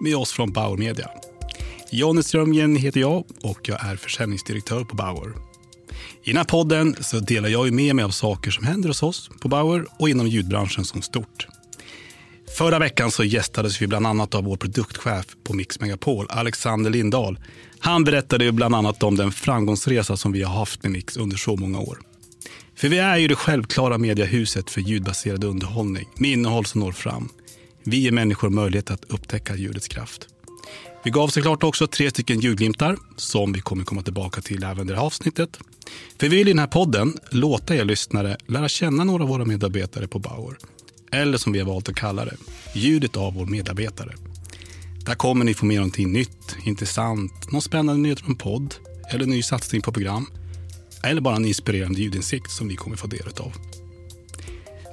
med 0.00 0.16
oss 0.16 0.32
från 0.32 0.52
Bauer 0.52 0.76
Media. 0.76 1.08
Jonny 1.92 2.22
Strömgren 2.22 2.76
heter 2.76 3.00
jag 3.00 3.24
och 3.42 3.68
jag 3.68 3.84
är 3.84 3.96
försäljningsdirektör 3.96 4.84
på 4.84 4.96
Bauer. 4.96 5.32
I 6.24 6.30
den 6.30 6.36
här 6.36 6.44
podden 6.44 6.96
så 7.00 7.18
delar 7.20 7.48
jag 7.48 7.72
med 7.72 7.96
mig 7.96 8.04
av 8.04 8.10
saker 8.10 8.50
som 8.50 8.64
händer 8.64 8.88
hos 8.88 9.02
oss 9.02 9.30
på 9.40 9.48
Bauer 9.48 9.86
och 9.98 10.08
inom 10.08 10.26
ljudbranschen 10.26 10.84
som 10.84 11.02
stort. 11.02 11.46
Förra 12.58 12.78
veckan 12.78 13.10
så 13.10 13.24
gästades 13.24 13.82
vi 13.82 13.86
bland 13.86 14.06
annat 14.06 14.34
av 14.34 14.44
vår 14.44 14.56
produktchef 14.56 15.26
på 15.44 15.54
Mix 15.54 15.80
Megapol, 15.80 16.26
Alexander 16.30 16.90
Lindahl. 16.90 17.38
Han 17.78 18.04
berättade 18.04 18.52
bland 18.52 18.74
annat 18.74 19.02
om 19.02 19.16
den 19.16 19.32
framgångsresa 19.32 20.16
som 20.16 20.32
vi 20.32 20.42
har 20.42 20.54
haft 20.54 20.82
med 20.82 20.92
Mix 20.92 21.16
under 21.16 21.36
så 21.36 21.56
många 21.56 21.78
år. 21.80 21.98
För 22.76 22.88
vi 22.88 22.98
är 22.98 23.16
ju 23.16 23.28
det 23.28 23.34
självklara 23.34 23.98
mediehuset 23.98 24.70
för 24.70 24.80
ljudbaserad 24.80 25.44
underhållning 25.44 26.08
med 26.16 26.30
innehåll 26.30 26.66
som 26.66 26.80
når 26.80 26.92
fram. 26.92 27.28
Vi 27.84 27.96
ger 27.96 28.12
människor 28.12 28.50
möjlighet 28.50 28.90
att 28.90 29.04
upptäcka 29.04 29.56
ljudets 29.56 29.88
kraft. 29.88 30.28
Vi 31.04 31.10
gav 31.10 31.28
såklart 31.28 31.62
också 31.62 31.86
tre 31.86 32.10
stycken 32.10 32.40
ljudglimtar 32.40 32.96
som 33.16 33.52
vi 33.52 33.60
kommer 33.60 33.84
komma 33.84 34.02
tillbaka 34.02 34.40
till 34.40 34.64
även 34.64 34.86
det 34.86 34.96
här 34.96 35.02
avsnittet. 35.02 35.58
För 36.20 36.28
vi 36.28 36.36
vill 36.36 36.48
i 36.48 36.50
den 36.50 36.58
här 36.58 36.66
podden 36.66 37.14
låta 37.30 37.76
er 37.76 37.84
lyssnare 37.84 38.36
lära 38.46 38.68
känna 38.68 39.04
några 39.04 39.22
av 39.22 39.28
våra 39.28 39.44
medarbetare 39.44 40.08
på 40.08 40.18
Bauer. 40.18 40.56
Eller 41.12 41.38
som 41.38 41.52
vi 41.52 41.58
har 41.58 41.66
valt 41.66 41.88
att 41.88 41.96
kalla 41.96 42.24
det, 42.24 42.36
ljudet 42.74 43.16
av 43.16 43.34
vår 43.34 43.46
medarbetare. 43.46 44.14
Där 45.06 45.14
kommer 45.14 45.44
ni 45.44 45.54
få 45.54 45.66
med 45.66 45.76
någonting 45.76 46.12
nytt, 46.12 46.56
intressant, 46.64 47.52
någon 47.52 47.62
spännande 47.62 48.02
nyhet 48.02 48.20
från 48.20 48.36
podd 48.36 48.74
eller 49.10 49.26
ny 49.26 49.42
satsning 49.42 49.82
på 49.82 49.92
program. 49.92 50.26
Eller 51.04 51.20
bara 51.20 51.36
en 51.36 51.44
inspirerande 51.44 52.00
ljudinsikt 52.00 52.50
som 52.50 52.68
vi 52.68 52.76
kommer 52.76 52.96
få 52.96 53.06
del 53.06 53.28
av. 53.38 53.79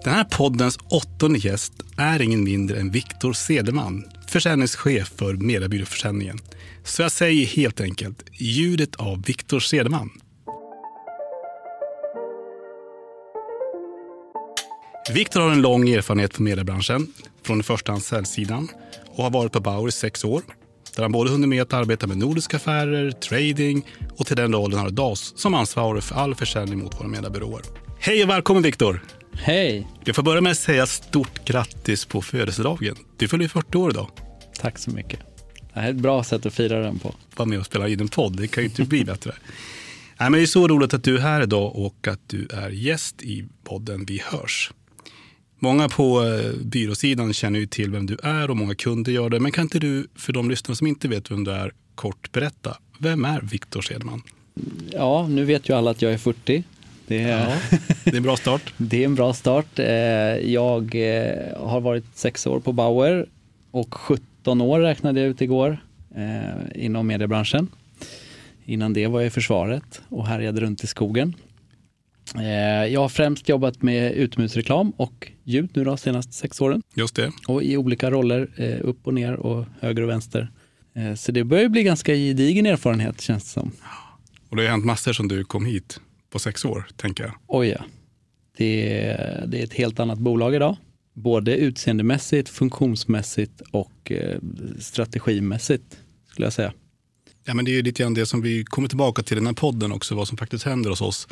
Den 0.03 0.13
här 0.13 0.23
poddens 0.23 0.79
åttonde 0.89 1.39
gäst 1.39 1.73
är 1.97 2.21
ingen 2.21 2.43
mindre 2.43 2.79
än 2.79 2.91
Viktor 2.91 3.33
Cederman, 3.33 4.05
försäljningschef 4.27 5.11
för 5.15 5.33
Mediebyråförsäljningen. 5.33 6.39
Så 6.83 7.01
jag 7.01 7.11
säger 7.11 7.45
helt 7.45 7.81
enkelt 7.81 8.23
ljudet 8.33 8.95
av 8.95 9.23
Viktor 9.23 9.59
Cederman. 9.59 10.09
Viktor 15.13 15.41
har 15.41 15.51
en 15.51 15.61
lång 15.61 15.89
erfarenhet 15.89 16.33
från 16.33 16.43
mediebranschen, 16.43 17.07
från 17.43 17.59
i 17.59 17.63
första 17.63 17.91
hand 17.91 18.03
säljsidan 18.03 18.67
och 19.07 19.23
har 19.23 19.31
varit 19.31 19.51
på 19.51 19.59
Bauer 19.59 19.87
i 19.87 19.91
sex 19.91 20.25
år. 20.25 20.41
Där 20.95 21.03
han 21.03 21.11
både 21.11 21.29
hunnit 21.29 21.49
med 21.49 21.61
att 21.61 21.73
arbeta 21.73 22.07
med 22.07 22.17
nordiska 22.17 22.57
affärer, 22.57 23.11
trading 23.11 23.85
och 24.17 24.27
till 24.27 24.37
den 24.37 24.53
rollen 24.53 24.79
har 24.79 24.89
DAS 24.89 25.33
som 25.35 25.53
ansvarig 25.53 26.03
för 26.03 26.15
all 26.15 26.35
försäljning 26.35 26.79
mot 26.79 26.99
våra 26.99 27.07
mediebyråer. 27.07 27.61
Hej 27.99 28.23
och 28.23 28.29
välkommen 28.29 28.63
Viktor! 28.63 29.01
Hej! 29.39 29.87
Jag 30.03 30.15
får 30.15 30.23
börja 30.23 30.41
med 30.41 30.51
att 30.51 30.57
säga 30.57 30.85
stort 30.85 31.45
grattis 31.45 32.05
på 32.05 32.21
födelsedagen. 32.21 32.95
Du 33.17 33.27
fyller 33.27 33.47
40 33.47 33.77
år 33.77 33.91
idag. 33.91 34.09
Tack 34.59 34.77
så 34.77 34.91
mycket. 34.91 35.19
Det 35.73 35.79
här 35.79 35.87
är 35.87 35.91
ett 35.91 35.95
bra 35.95 36.23
sätt 36.23 36.45
att 36.45 36.53
fira 36.53 36.79
den 36.79 36.99
på. 36.99 37.15
Var 37.35 37.45
med 37.45 37.59
och 37.59 37.65
spela 37.65 37.87
in 37.87 37.99
en 37.99 38.07
podd, 38.07 38.37
det 38.37 38.47
kan 38.47 38.63
ju 38.63 38.69
inte 38.69 38.83
bli 38.83 39.05
bättre. 39.05 39.31
Nej, 40.19 40.29
men 40.29 40.31
det 40.31 40.41
är 40.41 40.45
så 40.45 40.67
roligt 40.67 40.93
att 40.93 41.03
du 41.03 41.17
är 41.17 41.21
här 41.21 41.41
idag 41.41 41.75
och 41.75 42.07
att 42.07 42.19
du 42.27 42.47
är 42.53 42.69
gäst 42.69 43.21
i 43.21 43.45
podden 43.63 44.05
Vi 44.05 44.21
hörs. 44.25 44.71
Många 45.59 45.89
på 45.89 46.23
eh, 46.23 46.53
byråsidan 46.61 47.33
känner 47.33 47.59
ju 47.59 47.67
till 47.67 47.91
vem 47.91 48.05
du 48.05 48.17
är 48.23 48.49
och 48.49 48.57
många 48.57 48.75
kunder 48.75 49.11
gör 49.11 49.29
det. 49.29 49.39
Men 49.39 49.51
kan 49.51 49.61
inte 49.61 49.79
du, 49.79 50.07
för 50.15 50.33
de 50.33 50.49
lyssnare 50.49 50.75
som 50.75 50.87
inte 50.87 51.07
vet 51.07 51.31
vem 51.31 51.43
du 51.43 51.51
är, 51.51 51.71
kort 51.95 52.31
berätta. 52.31 52.77
Vem 52.99 53.25
är 53.25 53.41
Viktor 53.41 53.81
Sedman? 53.81 54.21
Ja, 54.91 55.27
nu 55.27 55.45
vet 55.45 55.69
ju 55.69 55.73
alla 55.73 55.91
att 55.91 56.01
jag 56.01 56.13
är 56.13 56.17
40. 56.17 56.63
Det 57.07 57.23
är, 57.23 57.39
ja, 57.39 57.77
det 58.03 58.11
är 58.11 58.17
en 58.17 58.23
bra 58.23 58.37
start. 58.37 58.73
det 58.77 59.01
är 59.01 59.05
en 59.05 59.15
bra 59.15 59.33
start. 59.33 59.79
Eh, 59.79 59.85
jag 60.51 60.95
eh, 60.95 61.67
har 61.67 61.81
varit 61.81 62.05
sex 62.13 62.47
år 62.47 62.59
på 62.59 62.71
Bauer 62.71 63.25
och 63.71 63.93
17 63.93 64.61
år 64.61 64.79
räknade 64.79 65.19
jag 65.19 65.29
ut 65.29 65.41
igår 65.41 65.77
inom 66.75 67.07
mediebranschen. 67.07 67.67
Innan 68.65 68.93
det 68.93 69.07
var 69.07 69.19
jag 69.19 69.27
i 69.27 69.29
försvaret 69.29 70.01
och 70.09 70.27
härjade 70.27 70.61
runt 70.61 70.83
i 70.83 70.87
skogen. 70.87 71.33
Jag 72.91 73.01
har 73.01 73.09
främst 73.09 73.49
jobbat 73.49 73.81
med 73.81 74.13
utomhusreklam 74.13 74.91
och 74.97 75.31
ljud 75.43 75.69
nu 75.73 75.83
de 75.83 75.97
senaste 75.97 76.33
sex 76.33 76.61
åren. 76.61 76.81
Just 76.95 77.15
det. 77.15 77.31
Och 77.47 77.63
i 77.63 77.77
olika 77.77 78.11
roller, 78.11 78.49
upp 78.81 79.07
och 79.07 79.13
ner 79.13 79.33
och 79.33 79.65
höger 79.79 80.01
och 80.01 80.09
vänster. 80.09 80.51
Så 81.15 81.31
det 81.31 81.43
börjar 81.43 81.69
bli 81.69 81.83
ganska 81.83 82.13
gedigen 82.13 82.65
erfarenhet 82.65 83.21
känns 83.21 83.43
det 83.43 83.49
som. 83.49 83.71
Och 84.49 84.55
det 84.55 84.61
har 84.63 84.69
hänt 84.69 84.85
massor 84.85 85.13
som 85.13 85.27
du 85.27 85.43
kom 85.43 85.65
hit 85.65 85.99
på 86.29 86.39
sex 86.39 86.65
år, 86.65 86.87
tänker 86.95 87.23
jag. 87.23 87.33
Oj 87.47 87.67
ja. 87.67 87.83
Det 88.57 88.99
är, 89.03 89.47
det 89.47 89.59
är 89.59 89.63
ett 89.63 89.73
helt 89.73 89.99
annat 89.99 90.19
bolag 90.19 90.55
idag. 90.55 90.77
Både 91.13 91.55
utseendemässigt, 91.55 92.49
funktionsmässigt 92.49 93.61
och 93.71 94.11
eh, 94.11 94.39
strategimässigt 94.79 95.97
skulle 96.29 96.45
jag 96.45 96.53
säga. 96.53 96.73
Ja, 97.45 97.53
men 97.53 97.65
det 97.65 97.71
är 97.71 97.73
ju 97.73 97.81
lite 97.81 98.03
grann 98.03 98.13
det 98.13 98.25
som 98.25 98.41
vi 98.41 98.63
kommer 98.65 98.87
tillbaka 98.87 99.23
till 99.23 99.37
i 99.37 99.39
den 99.39 99.47
här 99.47 99.53
podden 99.53 99.91
också, 99.91 100.15
vad 100.15 100.27
som 100.27 100.37
faktiskt 100.37 100.65
händer 100.65 100.89
hos 100.89 101.01
oss. 101.01 101.27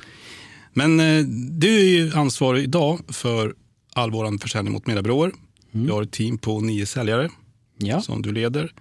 Men 0.73 1.00
eh, 1.00 1.23
du 1.51 1.79
är 1.79 1.85
ju 1.85 2.11
ansvarig 2.13 2.63
idag 2.63 3.00
för 3.07 3.55
all 3.94 4.11
vår 4.11 4.38
försäljning 4.38 4.73
mot 4.73 4.88
mediebyråer. 4.88 5.31
Mm. 5.73 5.88
Du 5.88 5.94
har 5.94 6.03
ett 6.03 6.11
team 6.11 6.38
på 6.38 6.59
nio 6.59 6.85
säljare 6.85 7.29
ja. 7.78 8.01
som 8.01 8.22
du 8.22 8.31
leder. 8.31 8.72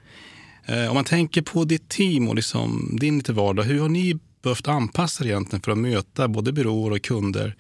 Eh, 0.67 0.89
om 0.89 0.95
man 0.95 1.05
tänker 1.05 1.43
på 1.43 1.65
ditt 1.65 1.89
team 1.89 2.29
och 2.29 2.35
liksom 2.35 2.97
din 3.01 3.17
lite 3.17 3.33
vardag, 3.33 3.63
hur 3.63 3.81
har 3.81 3.89
ni 3.89 4.19
behövt 4.45 4.69
anpassa 4.69 5.25
det 5.25 5.31
egentligen 5.31 5.63
för 5.63 5.73
att 5.73 5.79
möta 5.79 6.29
både 6.29 6.53
byråer 6.53 6.91
och 6.91 7.03
kunder 7.03 7.57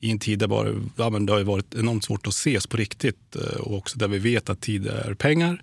i 0.00 0.10
en 0.10 0.18
tid 0.18 0.38
där 0.38 0.46
bara, 0.46 0.68
ja, 0.96 1.10
det 1.10 1.32
har 1.32 1.44
varit 1.44 1.74
enormt 1.74 2.04
svårt 2.04 2.26
att 2.26 2.32
ses 2.32 2.66
på 2.66 2.76
riktigt 2.76 3.36
eh, 3.36 3.60
och 3.60 3.78
också 3.78 3.98
där 3.98 4.08
vi 4.08 4.18
vet 4.18 4.50
att 4.50 4.60
tid 4.60 4.86
är 4.86 5.14
pengar. 5.14 5.62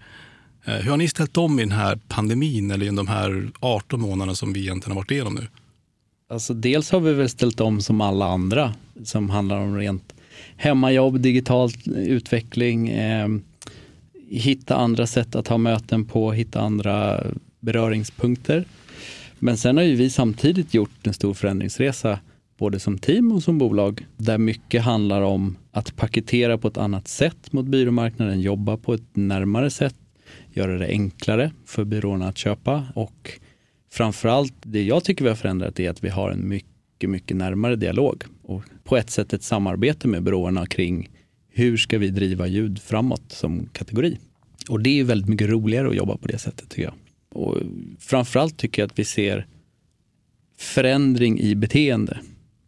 Eh, 0.65 0.73
hur 0.73 0.89
har 0.89 0.97
ni 0.97 1.07
ställt 1.07 1.37
om 1.37 1.59
i 1.59 1.63
den 1.63 1.71
här 1.71 1.99
pandemin 2.07 2.71
eller 2.71 2.85
i 2.85 2.89
de 2.89 3.07
här 3.07 3.51
18 3.59 4.01
månaderna 4.01 4.35
som 4.35 4.53
vi 4.53 4.59
egentligen 4.59 4.91
har 4.91 5.03
varit 5.03 5.11
igenom 5.11 5.33
nu? 5.33 5.47
Alltså 6.29 6.53
dels 6.53 6.91
har 6.91 6.99
vi 6.99 7.13
väl 7.13 7.29
ställt 7.29 7.59
om 7.59 7.81
som 7.81 8.01
alla 8.01 8.25
andra 8.25 8.73
som 9.03 9.29
handlar 9.29 9.57
om 9.57 9.77
rent 9.77 10.13
hemmajobb, 10.57 11.19
digital 11.19 11.71
utveckling, 11.95 12.89
eh, 12.89 13.27
hitta 14.29 14.75
andra 14.75 15.07
sätt 15.07 15.35
att 15.35 15.47
ha 15.47 15.57
möten 15.57 16.05
på, 16.05 16.31
hitta 16.31 16.61
andra 16.61 17.23
beröringspunkter. 17.59 18.65
Men 19.39 19.57
sen 19.57 19.77
har 19.77 19.83
ju 19.83 19.95
vi 19.95 20.09
samtidigt 20.09 20.73
gjort 20.73 21.07
en 21.07 21.13
stor 21.13 21.33
förändringsresa 21.33 22.19
både 22.57 22.79
som 22.79 22.97
team 22.97 23.31
och 23.31 23.43
som 23.43 23.57
bolag 23.57 24.05
där 24.17 24.37
mycket 24.37 24.83
handlar 24.83 25.21
om 25.21 25.57
att 25.71 25.95
paketera 25.95 26.57
på 26.57 26.67
ett 26.67 26.77
annat 26.77 27.07
sätt 27.07 27.53
mot 27.53 27.65
byråmarknaden, 27.65 28.41
jobba 28.41 28.77
på 28.77 28.93
ett 28.93 29.15
närmare 29.15 29.69
sätt, 29.69 29.95
göra 30.53 30.77
det 30.77 30.87
enklare 30.87 31.51
för 31.65 31.83
byråerna 31.83 32.27
att 32.27 32.37
köpa 32.37 32.83
och 32.95 33.31
framförallt 33.91 34.53
det 34.63 34.83
jag 34.83 35.03
tycker 35.03 35.23
vi 35.23 35.29
har 35.29 35.35
förändrat 35.35 35.79
är 35.79 35.89
att 35.89 36.03
vi 36.03 36.09
har 36.09 36.31
en 36.31 36.47
mycket, 36.47 37.09
mycket 37.09 37.37
närmare 37.37 37.75
dialog 37.75 38.23
och 38.43 38.63
på 38.83 38.97
ett 38.97 39.09
sätt 39.09 39.33
ett 39.33 39.43
samarbete 39.43 40.07
med 40.07 40.23
byråerna 40.23 40.65
kring 40.65 41.09
hur 41.49 41.77
ska 41.77 41.97
vi 41.97 42.09
driva 42.09 42.47
ljud 42.47 42.79
framåt 42.79 43.23
som 43.27 43.69
kategori. 43.73 44.17
Och 44.69 44.81
det 44.81 44.99
är 44.99 45.03
väldigt 45.03 45.29
mycket 45.29 45.49
roligare 45.49 45.89
att 45.89 45.95
jobba 45.95 46.17
på 46.17 46.27
det 46.27 46.37
sättet 46.37 46.69
tycker 46.69 46.83
jag. 46.83 46.93
Och 47.37 47.57
framförallt 47.99 48.57
tycker 48.57 48.81
jag 48.81 48.87
att 48.87 48.99
vi 48.99 49.05
ser 49.05 49.47
förändring 50.57 51.39
i 51.39 51.55
beteende. 51.55 52.19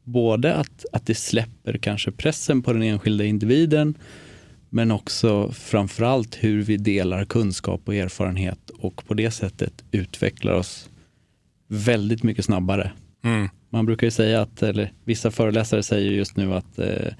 Både 0.04 0.54
att, 0.54 0.86
att 0.92 1.06
det 1.06 1.16
släpper 1.16 1.78
kanske 1.78 2.12
pressen 2.12 2.62
på 2.62 2.74
den 2.74 2.82
enskilda 2.82 3.24
individen 3.24 3.98
men 4.70 4.92
också 4.92 5.52
framförallt 5.52 6.36
hur 6.44 6.62
vi 6.62 6.78
delar 6.78 7.26
kunskap 7.26 7.82
och 7.86 7.96
erfarenhet 7.96 8.70
och 8.70 9.06
på 9.08 9.14
det 9.14 9.32
sättet 9.32 9.84
utvecklar 9.92 10.54
oss 10.54 10.90
väldigt 11.68 12.24
mycket 12.24 12.46
snabbare. 12.46 12.92
Mm. 13.24 13.50
Man 13.70 13.86
brukar 13.86 14.08
ju 14.08 14.12
säga 14.12 14.42
att, 14.42 14.64
eller 14.64 14.92
vissa 15.04 15.32
föreläsare 15.32 15.84
säger 15.84 16.12
just 16.12 16.38
nu 16.38 16.54
att 16.54 16.80
eh, 16.80 17.14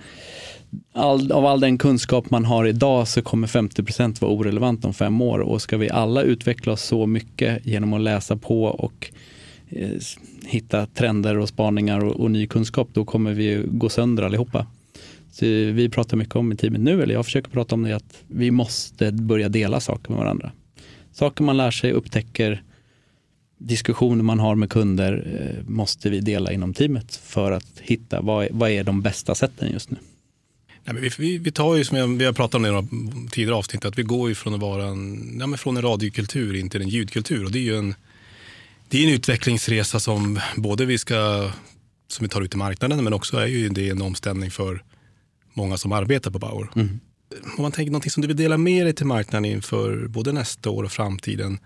all, 0.94 1.32
av 1.32 1.46
all 1.46 1.60
den 1.60 1.78
kunskap 1.78 2.30
man 2.30 2.46
har 2.46 2.66
idag 2.66 3.08
så 3.08 3.22
kommer 3.22 3.48
50% 3.48 4.22
vara 4.22 4.32
orelevant 4.32 4.86
om 4.86 4.94
fem 4.94 5.22
år 5.22 5.40
och 5.40 5.62
ska 5.62 5.78
vi 5.78 5.90
alla 5.90 6.24
utveckla 6.24 6.74
oss 6.74 6.84
så 6.84 7.06
mycket 7.06 7.66
genom 7.66 7.94
att 7.94 8.02
läsa 8.02 8.38
på 8.38 8.64
och 8.64 9.12
eh, 9.70 9.90
hitta 10.46 10.86
trender 10.86 11.38
och 11.38 11.50
spaningar 11.50 12.06
och, 12.06 12.20
och, 12.20 12.32
ny 12.32 12.48
kunskap, 12.48 12.90
då 12.94 13.06
kommer 13.06 13.34
vi 13.34 13.64
gå 13.68 13.90
sönder 13.90 14.24
allihopa. 14.24 14.68
Så 15.32 15.46
vi 15.46 15.90
pratar 15.90 16.18
mycket 16.18 16.36
om 16.36 16.52
i 16.52 16.56
teamet 16.56 16.82
nu, 16.82 17.04
eller 17.04 17.14
jag 17.14 17.26
försöker 17.26 17.52
prata 17.52 17.76
om 17.76 17.84
det, 17.84 17.96
att 17.96 18.24
vi 18.28 18.52
måste 18.52 19.12
börja 19.12 19.50
dela 19.50 19.80
saker 19.80 20.10
med 20.10 20.20
varandra. 20.20 20.52
saker 21.12 21.44
man 21.44 21.58
lär 21.58 21.72
sig, 21.72 21.92
upptäcker, 21.92 22.64
diskussioner 23.58 24.24
man 24.24 24.40
har 24.40 24.56
med 24.56 24.70
kunder 24.70 25.40
eh, 25.40 25.70
måste 25.70 26.10
vi 26.10 26.20
dela 26.20 26.52
inom 26.52 26.74
teamet 26.74 27.16
för 27.16 27.52
att 27.52 27.80
hitta 27.80 28.22
vad 28.22 28.46
är, 28.46 28.50
vad 28.52 28.70
är 28.70 28.84
de 28.84 29.02
bästa 29.02 29.36
sätten 29.36 29.72
just 29.72 29.92
nu. 29.92 29.98
Nej, 30.84 30.94
men 30.94 31.04
vi, 31.04 31.12
vi, 31.18 31.38
vi 31.38 31.52
tar 31.52 31.76
ju, 31.76 31.84
som 31.84 31.98
jag, 31.98 32.08
vi 32.08 32.26
har 32.26 32.34
pratat 32.34 32.56
om 32.56 32.66
i 32.66 32.70
några 32.70 32.88
tidigare 33.32 33.56
avsnitt, 33.56 33.86
att 33.86 33.98
vi 33.98 34.04
går 34.04 34.30
ju 34.30 34.36
från 34.36 34.54
att 34.54 34.60
vara 34.60 34.86
en, 34.86 35.38
ja, 35.40 35.48
men 35.48 35.58
från 35.58 35.78
en 35.78 35.84
radiokultur 35.84 36.56
in 36.56 36.70
till 36.70 36.82
en 36.82 36.90
ljudkultur. 36.90 37.46
Och 37.46 37.52
det 37.52 37.60
är 37.60 37.64
ju 37.64 37.78
en, 37.78 37.96
det 38.90 39.04
är 39.04 39.08
en 39.08 39.14
utvecklingsresa 39.14 40.00
som 40.00 40.40
både 40.56 40.86
vi 40.86 40.98
ska, 40.98 41.52
som 42.08 42.24
vi 42.24 42.30
tar 42.30 42.42
ut 42.42 42.54
i 42.54 42.58
marknaden, 42.58 43.04
men 43.04 43.14
också 43.14 43.38
är 43.38 43.46
ju 43.46 43.70
det 43.70 43.90
en 43.90 44.02
omställning 44.02 44.52
för 44.52 44.84
många 45.54 45.78
som 45.78 45.92
arbetar 45.92 46.32
på 46.32 46.40
Bauer. 46.40 46.70
Mm. 46.76 47.00
Om 47.58 47.62
man 47.62 47.72
tänker 47.72 47.92
någonting 47.92 48.12
som 48.12 48.22
du 48.22 48.28
vill 48.28 48.38
dela 48.38 48.58
med 48.58 48.86
dig 48.86 48.94
till 48.94 49.06
marknaden 49.06 49.46
inför 49.46 50.08
både 50.08 50.32
nästa 50.32 50.70
år 50.70 50.84
och 50.84 50.92
framtiden, 50.92 51.60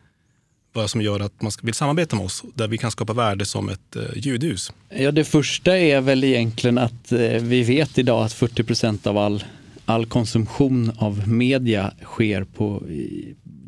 vad 0.74 0.90
som 0.90 1.02
gör 1.02 1.20
att 1.20 1.42
man 1.42 1.52
vill 1.62 1.74
samarbeta 1.74 2.16
med 2.16 2.26
oss, 2.26 2.44
där 2.56 2.68
vi 2.68 2.78
kan 2.78 2.92
skapa 2.92 3.14
värde 3.14 3.46
som 3.46 3.70
ett 3.70 3.96
eh, 3.96 4.02
ljudhus. 4.16 4.74
Ja, 4.90 5.12
det 5.12 5.24
första 5.24 5.78
är 5.78 6.02
väl 6.02 6.24
egentligen 6.24 6.78
att 6.78 7.12
eh, 7.12 7.20
vi 7.20 7.64
vet 7.64 7.98
idag 7.98 8.26
att 8.26 8.34
40 8.34 8.64
procent 8.64 9.08
av 9.08 9.18
all, 9.18 9.44
all 9.86 10.06
konsumtion 10.06 10.92
av 10.98 11.28
media 11.28 11.94
sker 12.04 12.44
på 12.44 12.84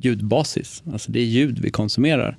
ljudbasis. 0.02 0.84
Alltså 0.94 1.12
det 1.12 1.20
är 1.20 1.26
ljud 1.26 1.60
vi 1.60 1.72
konsumerar. 1.72 2.38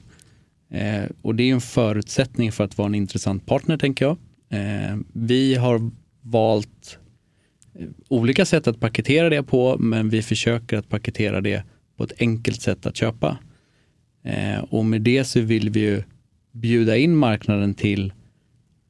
Eh, 0.71 1.05
och 1.23 1.35
det 1.35 1.43
är 1.43 1.55
en 1.55 1.61
förutsättning 1.61 2.53
för 2.53 2.65
att 2.65 2.79
vara 2.79 2.87
en 2.87 2.95
intressant 2.95 3.47
partner, 3.47 3.79
tänker 3.79 4.05
jag. 4.05 4.17
Eh, 4.51 4.97
vi 5.13 5.55
har 5.55 5.91
valt 6.23 6.99
eh, 7.79 7.87
olika 8.09 8.45
sätt 8.45 8.67
att 8.67 8.81
paketera 8.81 9.31
det 9.31 9.43
på, 9.43 9.77
men 9.79 10.11
vi 10.11 10.23
försöker 10.23 10.77
att 10.77 10.89
paketera 10.89 11.41
det 11.41 11.63
på 11.97 12.05
ett 12.05 12.13
enkelt 12.19 12.63
sätt 12.63 12.87
att 12.87 12.97
köpa. 12.97 13.39
Eh, 14.27 14.59
och 14.71 14.85
med 14.85 15.03
det 15.03 15.25
så 15.25 15.41
vill 15.41 15.71
vi 15.71 15.81
ju 15.81 16.03
bjuda 16.53 16.97
in 16.97 17.17
marknaden 17.17 17.75
till 17.75 18.13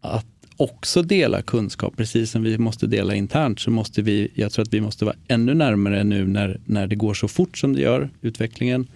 att 0.01 0.27
också 0.57 1.03
dela 1.03 1.43
kunskap, 1.43 1.97
precis 1.97 2.31
som 2.31 2.43
vi 2.43 2.59
måste 2.59 2.87
dela 2.87 3.15
internt 3.15 3.61
så 3.61 3.71
måste 3.71 4.03
vi, 4.03 4.31
jag 4.35 4.53
tror 4.53 4.63
att 4.63 4.75
vi 4.75 4.81
måste 4.81 5.05
vara 5.05 5.17
ännu 5.29 5.55
närmare 5.55 6.05
nu 6.05 6.27
när, 6.27 6.61
när 6.65 6.87
det 6.87 6.97
går 6.97 7.15
så 7.15 7.29
fort 7.29 7.59
som 7.59 7.73
det 7.73 7.81
gör, 7.81 8.11
utvecklingen, 8.21 8.87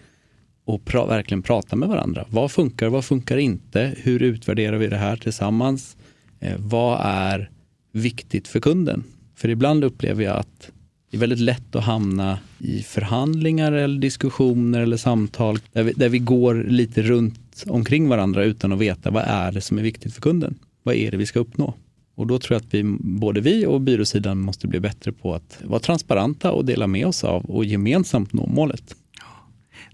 och 0.65 0.85
pra, 0.85 1.07
verkligen 1.07 1.43
prata 1.43 1.77
med 1.77 1.89
varandra. 1.89 2.25
Vad 2.31 2.51
funkar, 2.51 2.89
vad 2.89 3.05
funkar 3.05 3.37
inte? 3.37 3.95
Hur 3.97 4.23
utvärderar 4.23 4.77
vi 4.77 4.87
det 4.87 4.97
här 4.97 5.17
tillsammans? 5.17 5.97
Eh, 6.41 6.57
vad 6.59 7.01
är 7.03 7.51
viktigt 7.93 8.49
för 8.49 8.61
kunden? 8.61 9.05
För 9.35 9.49
ibland 9.49 9.85
upplever 9.85 10.25
jag 10.25 10.37
att 10.37 10.71
det 11.11 11.17
är 11.17 11.21
väldigt 11.21 11.39
lätt 11.39 11.77
att 11.77 11.85
hamna 11.85 12.39
i 12.59 12.83
förhandlingar 12.83 13.73
eller 13.73 13.99
diskussioner 13.99 14.81
eller 14.81 14.97
samtal 14.97 15.59
där 15.73 15.83
vi, 15.83 15.93
där 15.93 16.09
vi 16.09 16.19
går 16.19 16.55
lite 16.55 17.03
runt 17.03 17.65
omkring 17.67 18.09
varandra 18.09 18.45
utan 18.45 18.73
att 18.73 18.79
veta 18.79 19.11
vad 19.11 19.25
är 19.27 19.53
det 19.53 19.61
som 19.61 19.79
är 19.79 19.83
viktigt 19.83 20.15
för 20.15 20.21
kunden. 20.21 20.59
Vad 20.83 20.95
är 20.95 21.11
det 21.11 21.17
vi 21.17 21.27
ska 21.27 21.39
uppnå? 21.39 21.75
Och 22.15 22.27
då 22.27 22.39
tror 22.39 22.55
jag 22.55 22.67
att 22.67 22.75
vi, 22.75 22.83
både 23.01 23.41
vi 23.41 23.67
och 23.67 23.81
byråsidan 23.81 24.41
måste 24.41 24.67
bli 24.67 24.81
bättre 24.81 25.13
på 25.13 25.35
att 25.35 25.59
vara 25.65 25.81
transparenta 25.81 26.53
och 26.53 26.65
dela 26.65 26.87
med 26.87 27.07
oss 27.07 27.25
av 27.25 27.45
och 27.45 27.65
gemensamt 27.65 28.33
nå 28.33 28.47
målet. 28.47 28.95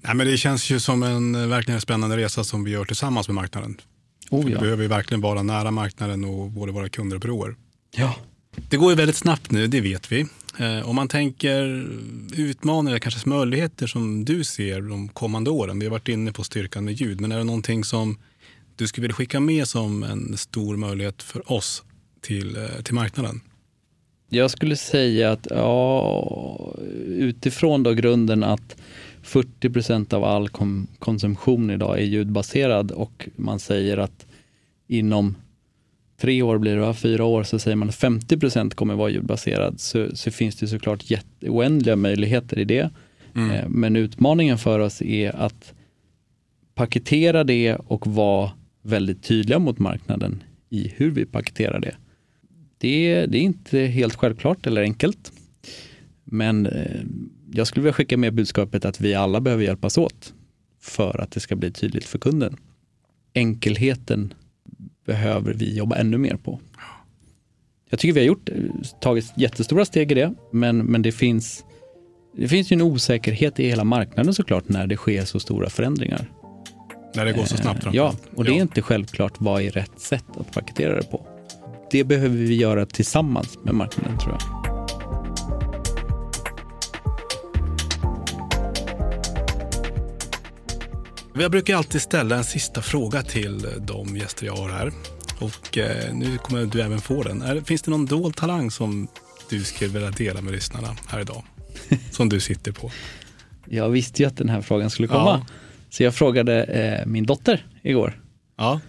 Nej, 0.01 0.15
men 0.15 0.27
det 0.27 0.37
känns 0.37 0.71
ju 0.71 0.81
som 0.81 1.03
en 1.03 1.49
verkligen 1.49 1.81
spännande 1.81 2.17
resa 2.17 2.45
som 2.45 2.65
vi 2.65 2.71
gör 2.71 2.85
tillsammans 2.85 3.29
med 3.29 3.35
marknaden. 3.35 3.77
Oh, 4.31 4.41
ja. 4.41 4.47
Vi 4.47 4.55
behöver 4.55 4.89
verkligen 4.89 5.21
vara 5.21 5.43
nära 5.43 5.71
marknaden 5.71 6.25
och 6.25 6.51
både 6.51 6.73
våra 6.73 6.89
kunder 6.89 7.17
och 7.17 7.21
byråer. 7.21 7.57
Ja. 7.97 8.15
Det 8.71 8.77
går 8.77 8.91
ju 8.91 8.97
väldigt 8.97 9.17
snabbt 9.17 9.51
nu, 9.51 9.67
det 9.67 9.81
vet 9.81 10.13
vi. 10.13 10.27
Eh, 10.59 10.89
Om 10.89 10.97
man 10.97 11.09
tänker 11.09 11.89
utmaningar, 12.37 12.99
kanske 12.99 13.29
möjligheter 13.29 13.87
som 13.87 14.25
du 14.25 14.45
ser 14.45 14.81
de 14.81 15.09
kommande 15.09 15.51
åren. 15.51 15.79
Vi 15.79 15.87
har 15.87 15.91
varit 15.91 16.09
inne 16.09 16.33
på 16.33 16.45
styrkan 16.45 16.85
med 16.85 16.95
ljud, 16.95 17.21
men 17.21 17.33
är 17.33 17.39
det 17.39 17.45
någonting 17.45 17.85
som 17.85 18.19
du 18.77 18.87
skulle 18.87 19.03
vilja 19.03 19.15
skicka 19.15 19.41
med 19.41 19.69
som 19.69 20.03
en 20.03 20.37
stor 20.37 20.77
möjlighet 20.77 21.23
för 21.23 21.53
oss 21.53 21.83
till, 22.21 22.57
eh, 22.57 22.83
till 22.83 22.95
marknaden? 22.95 23.41
Jag 24.29 24.51
skulle 24.51 24.77
säga 24.77 25.33
att 25.33 25.47
ja, 25.51 26.75
utifrån 27.07 27.83
då 27.83 27.93
grunden 27.95 28.45
att 28.45 28.77
40 29.23 29.71
procent 29.71 30.13
av 30.13 30.25
all 30.25 30.49
kom- 30.49 30.87
konsumtion 30.99 31.71
idag 31.71 31.99
är 31.99 32.05
ljudbaserad 32.05 32.91
och 32.91 33.29
man 33.37 33.59
säger 33.61 33.97
att 33.97 34.27
inom 34.89 35.35
tre 36.17 36.43
år 36.43 36.59
blir 36.59 36.75
det, 36.75 36.81
va? 36.81 36.95
fyra 36.95 37.25
år, 37.25 37.43
så 37.43 37.59
säger 37.59 37.77
man 37.77 37.89
att 37.89 37.95
50 37.95 38.37
procent 38.37 38.75
kommer 38.75 38.95
vara 38.95 39.11
ljudbaserad 39.11 39.81
så, 39.81 40.17
så 40.17 40.31
finns 40.31 40.57
det 40.57 40.69
såklart 40.69 41.11
jätte, 41.11 41.49
oändliga 41.49 41.97
möjligheter 41.97 42.59
i 42.59 42.65
det. 42.65 42.91
Eh, 43.35 43.69
Men 43.69 43.97
utmaningen 43.97 44.59
för 44.59 44.79
oss 44.79 45.03
är 45.03 45.37
att 45.37 45.75
paketera 46.75 47.45
det 47.45 47.75
och 47.75 48.07
vara 48.07 48.51
väldigt 48.83 49.23
tydliga 49.23 49.59
mot 49.59 49.79
marknaden 49.79 50.43
i 50.71 50.93
hur 50.97 51.11
vi 51.11 51.27
paketerar 51.27 51.81
det. 51.81 51.97
Det, 52.79 53.27
det 53.27 53.39
är 53.39 53.43
inte 53.43 53.79
helt 53.79 54.15
självklart 54.15 54.67
eller 54.67 54.83
enkelt. 54.83 55.33
Men 56.25 56.67
eh, 56.67 57.01
jag 57.53 57.67
skulle 57.67 57.83
vilja 57.83 57.93
skicka 57.93 58.17
med 58.17 58.35
budskapet 58.35 58.85
att 58.85 59.01
vi 59.01 59.15
alla 59.15 59.41
behöver 59.41 59.65
hjälpas 59.65 59.99
åt 59.99 60.35
för 60.81 61.21
att 61.21 61.31
det 61.31 61.41
ska 61.41 61.57
bli 61.57 61.71
tydligt 61.71 62.05
för 62.05 62.19
kunden. 62.19 62.57
Enkelheten 63.35 64.35
behöver 65.07 65.55
vi 65.55 65.77
jobba 65.77 65.97
ännu 65.97 66.19
mer 66.19 66.37
på. 66.37 66.61
Jag 67.91 67.99
tycker 67.99 68.13
vi 68.15 68.21
har 68.21 68.27
gjort, 68.27 68.49
tagit 69.01 69.33
jättestora 69.37 69.85
steg 69.85 70.13
i 70.13 70.15
det, 70.15 70.35
men, 70.53 70.79
men 70.79 71.03
det, 71.03 71.13
finns, 71.13 71.65
det 72.37 72.49
finns 72.49 72.73
ju 72.73 72.75
en 72.75 72.83
osäkerhet 72.83 73.61
i 73.61 73.69
hela 73.69 73.85
marknaden 73.85 74.35
såklart 74.35 74.69
när 74.69 74.87
det 74.87 74.97
sker 74.97 75.25
så 75.25 75.41
stora 75.41 75.71
förändringar. 75.71 76.31
När 77.15 77.25
det 77.25 77.33
går 77.33 77.45
så 77.45 77.57
snabbt. 77.57 77.87
Eh, 77.87 77.91
Ja, 77.95 78.15
och 78.35 78.45
det 78.45 78.51
är 78.51 78.63
inte 78.63 78.83
självklart 78.83 79.33
vad 79.39 79.63
är 79.63 79.71
rätt 79.71 80.01
sätt 80.01 80.25
att 80.41 80.53
paketera 80.53 80.97
det 80.97 81.11
på. 81.11 81.27
Det 81.91 82.05
behöver 82.05 82.37
vi 82.37 82.55
göra 82.55 82.87
tillsammans 82.87 83.59
med 83.65 83.75
marknaden 83.75 84.19
tror 84.19 84.33
jag. 84.33 84.76
Jag 91.39 91.51
brukar 91.51 91.77
alltid 91.77 92.03
ställa 92.03 92.37
en 92.37 92.45
sista 92.45 92.83
fråga 92.83 93.23
till 93.23 93.67
de 93.81 94.17
gäster 94.17 94.47
jag 94.47 94.57
har 94.57 94.69
här. 94.69 94.93
Och 95.41 95.79
eh, 95.79 96.15
nu 96.15 96.39
kommer 96.39 96.67
du 96.67 96.83
även 96.83 97.01
få 97.01 97.23
den. 97.23 97.43
Är, 97.43 97.61
finns 97.61 97.83
det 97.83 97.91
någon 97.91 98.07
dold 98.07 98.37
talang 98.37 98.71
som 98.71 99.09
du 99.51 99.65
skulle 99.65 99.91
vilja 99.91 100.11
dela 100.11 100.41
med 100.41 100.53
lyssnarna 100.53 100.89
här 101.09 101.21
idag? 101.21 101.43
Som 102.11 102.29
du 102.29 102.41
sitter 102.41 102.73
på. 102.73 102.91
Jag 103.65 103.89
visste 103.89 104.23
ju 104.23 104.29
att 104.29 104.37
den 104.37 104.49
här 104.49 104.61
frågan 104.61 104.91
skulle 104.91 105.09
komma. 105.09 105.43
Ja. 105.49 105.55
Så 105.91 106.03
jag 106.03 106.15
frågade 106.15 106.65
eh, 106.65 107.07
min 107.07 107.27
dotter 107.27 107.67
igår 107.83 108.21
Ja, 108.57 108.81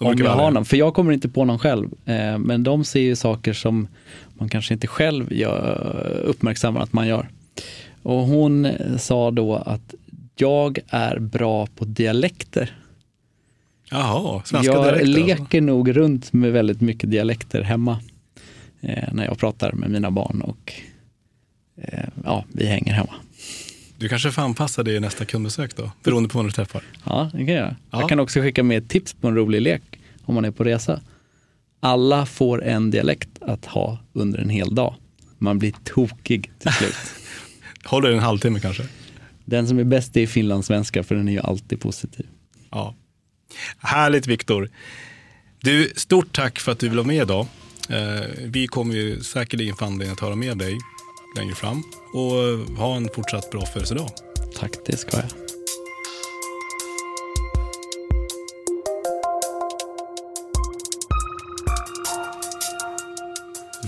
om 0.00 0.18
jag 0.18 0.30
har 0.30 0.50
någon. 0.50 0.64
För 0.64 0.76
jag 0.76 0.94
kommer 0.94 1.12
inte 1.12 1.28
på 1.28 1.44
någon 1.44 1.58
själv. 1.58 1.90
Eh, 2.04 2.38
men 2.38 2.62
de 2.62 2.84
ser 2.84 3.00
ju 3.00 3.16
saker 3.16 3.52
som 3.52 3.88
man 4.34 4.48
kanske 4.48 4.74
inte 4.74 4.86
själv 4.86 5.32
gör, 5.32 6.22
uppmärksammar 6.24 6.80
att 6.80 6.92
man 6.92 7.08
gör. 7.08 7.28
Och 8.02 8.20
hon 8.20 8.64
eh, 8.64 8.96
sa 8.96 9.30
då 9.30 9.56
att 9.56 9.94
jag 10.36 10.78
är 10.88 11.18
bra 11.18 11.66
på 11.66 11.84
dialekter. 11.84 12.76
Jaha, 13.90 14.42
svenska 14.44 14.72
jag 14.72 14.84
dialekter. 14.84 15.20
alltså. 15.20 15.42
leker 15.42 15.60
nog 15.60 15.96
runt 15.96 16.32
med 16.32 16.52
väldigt 16.52 16.80
mycket 16.80 17.10
dialekter 17.10 17.62
hemma. 17.62 18.00
Eh, 18.80 19.12
när 19.12 19.24
jag 19.24 19.38
pratar 19.38 19.72
med 19.72 19.90
mina 19.90 20.10
barn 20.10 20.42
och 20.42 20.72
eh, 21.76 22.08
ja, 22.24 22.44
vi 22.48 22.66
hänger 22.66 22.92
hemma. 22.92 23.14
Du 23.96 24.08
kanske 24.08 24.30
får 24.30 24.42
anpassa 24.42 24.82
det 24.82 24.92
i 24.92 25.00
nästa 25.00 25.24
kundbesök 25.24 25.76
då, 25.76 25.90
beroende 26.02 26.28
på 26.28 26.38
vem 26.38 26.46
du 26.46 26.52
träffar. 26.52 26.82
Ja, 27.04 27.30
det 27.32 27.46
kan 27.46 27.54
jag. 27.54 27.74
Ja. 27.90 28.00
Jag 28.00 28.08
kan 28.08 28.20
också 28.20 28.40
skicka 28.40 28.62
med 28.62 28.78
ett 28.78 28.88
tips 28.88 29.14
på 29.14 29.28
en 29.28 29.34
rolig 29.34 29.62
lek 29.62 29.82
om 30.24 30.34
man 30.34 30.44
är 30.44 30.50
på 30.50 30.64
resa. 30.64 31.00
Alla 31.80 32.26
får 32.26 32.64
en 32.64 32.90
dialekt 32.90 33.28
att 33.40 33.66
ha 33.66 33.98
under 34.12 34.38
en 34.38 34.48
hel 34.48 34.74
dag. 34.74 34.94
Man 35.38 35.58
blir 35.58 35.74
tokig 35.84 36.50
till 36.58 36.72
slut. 36.72 36.94
Håller 37.84 38.10
en 38.10 38.18
halvtimme 38.18 38.60
kanske? 38.60 38.82
Den 39.44 39.68
som 39.68 39.78
är 39.78 39.84
bäst 39.84 40.16
är 40.16 40.26
finlandssvenska 40.26 41.02
för 41.02 41.14
den 41.14 41.28
är 41.28 41.32
ju 41.32 41.40
alltid 41.40 41.80
positiv. 41.80 42.26
Ja. 42.70 42.94
Härligt 43.78 44.26
Viktor. 44.26 44.70
Du, 45.60 45.92
stort 45.96 46.32
tack 46.32 46.58
för 46.58 46.72
att 46.72 46.78
du 46.78 46.88
vill 46.88 46.98
vara 46.98 47.06
med 47.06 47.22
idag. 47.22 47.46
Eh, 47.88 48.26
vi 48.38 48.66
kommer 48.66 48.94
ju 48.94 49.22
säkerligen 49.22 49.76
få 49.76 49.84
anledning 49.84 50.12
att 50.12 50.20
höra 50.20 50.36
med 50.36 50.58
dig 50.58 50.78
längre 51.36 51.54
fram. 51.54 51.82
Och 52.14 52.38
eh, 52.38 52.76
ha 52.76 52.96
en 52.96 53.08
fortsatt 53.14 53.50
bra 53.50 53.66
födelsedag. 53.66 54.10
Tack, 54.58 54.72
det 54.86 54.96
ska 54.96 55.16
jag. 55.16 55.26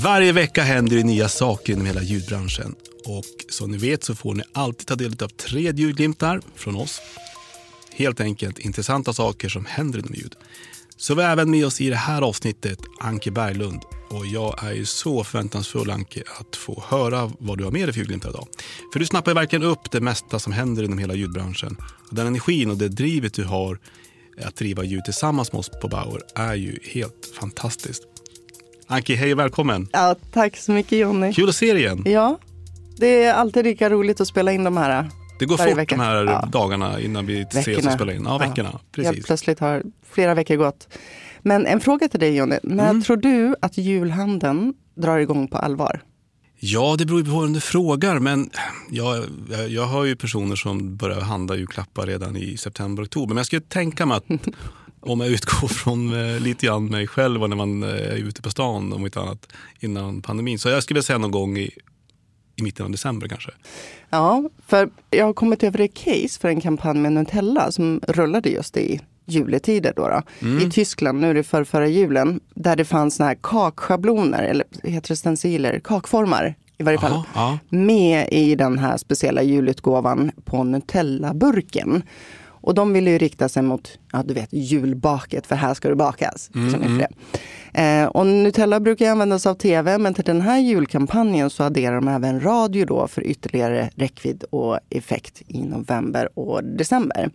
Varje 0.03 0.33
vecka 0.33 0.63
händer 0.63 0.97
det 0.97 1.05
nya 1.05 1.29
saker 1.29 1.73
inom 1.73 1.87
hela 1.87 2.03
ljudbranschen. 2.03 2.75
Och 3.05 3.25
som 3.49 3.71
ni 3.71 3.79
vet 3.79 4.05
så 4.05 4.15
får 4.15 4.35
ni 4.35 4.43
alltid 4.53 4.87
ta 4.87 4.95
del 4.95 5.17
av 5.23 5.29
tre 5.29 5.73
ljudglimtar 5.73 6.41
från 6.55 6.77
oss. 6.77 7.01
Helt 7.93 8.21
enkelt 8.21 8.59
intressanta 8.59 9.13
saker 9.13 9.49
som 9.49 9.65
händer 9.65 9.99
inom 9.99 10.15
ljud. 10.15 10.35
Så 10.97 11.15
vi 11.15 11.23
har 11.23 11.31
även 11.31 11.51
med 11.51 11.67
oss 11.67 11.81
i 11.81 11.91
det 11.91 11.97
här 11.97 12.23
avsnittet 12.23 12.79
Anke 13.01 13.31
Berglund. 13.31 13.83
Och 14.11 14.27
jag 14.27 14.65
är 14.65 14.73
ju 14.73 14.85
så 14.85 15.25
förväntansfull 15.25 15.91
Anki 15.91 16.23
att 16.41 16.57
få 16.57 16.83
höra 16.89 17.33
vad 17.39 17.59
du 17.59 17.65
har 17.65 17.71
med 17.71 17.89
dig 17.89 17.93
för 17.93 17.99
julglimtar 17.99 18.31
idag. 18.31 18.49
För 18.93 19.01
du 19.01 19.07
snappar 19.07 19.31
ju 19.31 19.35
verkligen 19.35 19.63
upp 19.63 19.91
det 19.91 20.01
mesta 20.01 20.39
som 20.39 20.53
händer 20.53 20.83
inom 20.83 20.99
hela 20.99 21.15
ljudbranschen. 21.15 21.77
Och 22.09 22.15
den 22.15 22.27
energin 22.27 22.71
och 22.71 22.77
det 22.77 22.89
drivet 22.89 23.35
du 23.35 23.45
har 23.45 23.79
att 24.43 24.57
driva 24.57 24.85
ljud 24.85 25.05
tillsammans 25.05 25.53
med 25.53 25.59
oss 25.59 25.71
på 25.83 25.89
Bauer 25.89 26.23
är 26.35 26.55
ju 26.55 26.79
helt 26.83 27.31
fantastiskt. 27.41 28.03
Anki, 28.87 29.15
hej 29.15 29.33
och 29.33 29.39
välkommen! 29.39 29.89
Ja, 29.93 30.17
tack 30.33 30.57
så 30.57 30.73
mycket 30.73 30.99
Jonny. 30.99 31.33
Kul 31.33 31.49
att 31.49 31.57
se 31.57 31.73
dig 31.73 31.83
igen! 31.83 32.03
Ja, 32.07 32.39
det 32.97 33.25
är 33.25 33.35
alltid 33.35 33.65
lika 33.65 33.91
roligt 33.91 34.21
att 34.21 34.29
spela 34.29 34.53
in 34.53 34.65
de 34.65 34.77
här. 34.77 35.09
Det 35.39 35.45
går 35.47 35.57
fort 35.57 35.77
vecka. 35.77 35.97
de 35.97 36.03
här 36.03 36.25
Ja. 36.25 36.49
dagarna 36.53 37.01
innan 37.01 37.27
vi 37.27 37.41
ses 37.41 37.67
och 37.67 37.73
Veckorna. 37.73 37.93
spelar 37.93 38.13
in. 38.13 38.23
Ja, 38.25 38.39
veckorna. 38.39 38.71
Ja, 38.73 38.81
Precis. 38.93 39.27
plötsligt 39.27 39.61
har 39.61 39.83
flera 40.13 40.35
veckor 40.35 40.57
gått. 40.57 40.89
Men 41.43 41.67
en 41.67 41.81
fråga 41.81 42.09
till 42.09 42.21
dig 42.21 42.37
Jonny. 42.37 42.59
När 42.63 42.91
Mm. 42.91 43.03
tror 43.03 43.17
du 43.17 43.55
att 43.63 43.79
julhandeln 43.79 44.75
drar 44.95 45.19
igång 45.19 45.49
på 45.49 45.57
allvar? 45.59 46.03
Ja, 46.61 46.95
det 46.99 47.07
beror 47.07 47.21
ju 47.21 47.31
på 47.33 47.41
vem 47.41 47.53
du 47.53 47.61
frågar. 47.61 48.19
Men 48.19 48.51
jag, 48.91 49.25
jag, 49.51 49.69
jag 49.69 49.87
har 49.87 50.05
ju 50.05 50.17
personer 50.17 50.57
som 50.57 50.97
börjar 50.97 51.21
handla 51.21 51.57
julklappar 51.57 52.07
redan 52.07 52.37
i 52.37 52.57
september, 52.57 53.03
oktober. 53.05 53.29
Men 53.29 53.37
jag 53.37 53.47
skulle 53.47 53.63
tänka 53.63 54.07
mig 54.07 54.17
att 54.17 54.25
om 55.01 55.21
jag 55.21 55.29
utgår 55.31 55.69
från 55.69 56.13
eh, 56.35 56.41
lite 56.41 56.67
grann 56.67 56.87
mig 56.87 57.07
själv 57.07 57.43
och 57.43 57.49
när 57.49 57.57
man 57.57 57.83
eh, 57.83 57.89
är 57.89 58.15
ute 58.17 58.43
på 58.43 58.51
stan 58.51 58.93
om 58.93 59.05
inte 59.05 59.21
annat 59.21 59.49
innan 59.81 60.23
pandemin. 60.23 60.59
Så 60.59 60.69
jag 60.69 60.83
skulle 60.83 61.03
säga 61.03 61.19
någon 61.19 61.31
gång 61.31 61.59
i, 61.59 61.71
i 62.57 62.63
mitten 62.63 62.85
av 62.87 62.93
december 62.93 63.29
kanske. 63.29 63.51
Ja, 64.11 64.51
för 64.67 64.91
jag 65.11 65.27
har 65.27 65.33
kommit 65.33 65.63
över 65.63 65.81
ett 65.81 65.95
case 65.95 66.41
för 66.41 66.49
en 66.49 66.61
kampanj 66.61 66.99
med 66.99 67.13
Nutella 67.13 67.73
som 67.73 68.01
rullade 68.09 68.49
just 68.49 68.77
i 68.77 69.01
juletider 69.27 69.93
då, 69.97 70.09
då. 70.09 70.23
Mm. 70.47 70.67
i 70.67 70.71
Tyskland, 70.71 71.21
nu 71.21 71.31
är 71.31 71.35
det 71.35 71.43
för 71.43 71.65
förra 71.65 71.89
julen, 71.89 72.41
där 72.55 72.77
det 72.77 72.85
fanns 72.85 73.17
såna 73.17 73.29
här 73.29 73.39
kakschabloner, 73.41 74.43
eller 74.43 74.67
heter 74.83 75.09
det 75.09 75.17
stenciler, 75.17 75.81
kakformar 75.85 76.55
i 76.79 76.83
varje 76.83 76.99
fall, 76.99 77.13
Jaha, 77.13 77.25
ja. 77.35 77.59
med 77.77 78.29
i 78.33 78.55
den 78.55 78.79
här 78.79 78.97
speciella 78.97 79.43
julutgåvan 79.43 80.31
på 80.45 80.65
Nutella-burken. 80.65 82.03
Och 82.65 82.75
de 82.75 82.93
ville 82.93 83.11
ju 83.11 83.19
rikta 83.19 83.49
sig 83.49 83.63
mot, 83.63 83.99
ja 84.13 84.23
du 84.23 84.35
vet, 84.35 84.49
julbaket, 84.53 85.47
för 85.47 85.57
här 85.57 85.75
ska 85.75 85.89
det 85.89 85.97
bakas. 85.97 86.51
Mm, 86.55 86.99
det? 86.99 87.09
Eh, 87.75 88.07
och 88.07 88.27
Nutella 88.27 88.81
brukar 88.81 89.11
användas 89.11 89.47
av 89.47 89.55
tv, 89.55 89.99
men 89.99 90.15
till 90.15 90.25
den 90.25 90.41
här 90.41 90.59
julkampanjen 90.59 91.51
så 91.51 91.65
adderar 91.65 91.95
de 91.95 92.09
även 92.09 92.41
radio 92.41 92.87
då 92.87 93.09
för 93.09 93.27
ytterligare 93.27 93.91
räckvidd 93.95 94.45
och 94.51 94.79
effekt 94.91 95.43
i 95.47 95.63
november 95.63 96.39
och 96.39 96.65
december. 96.65 97.31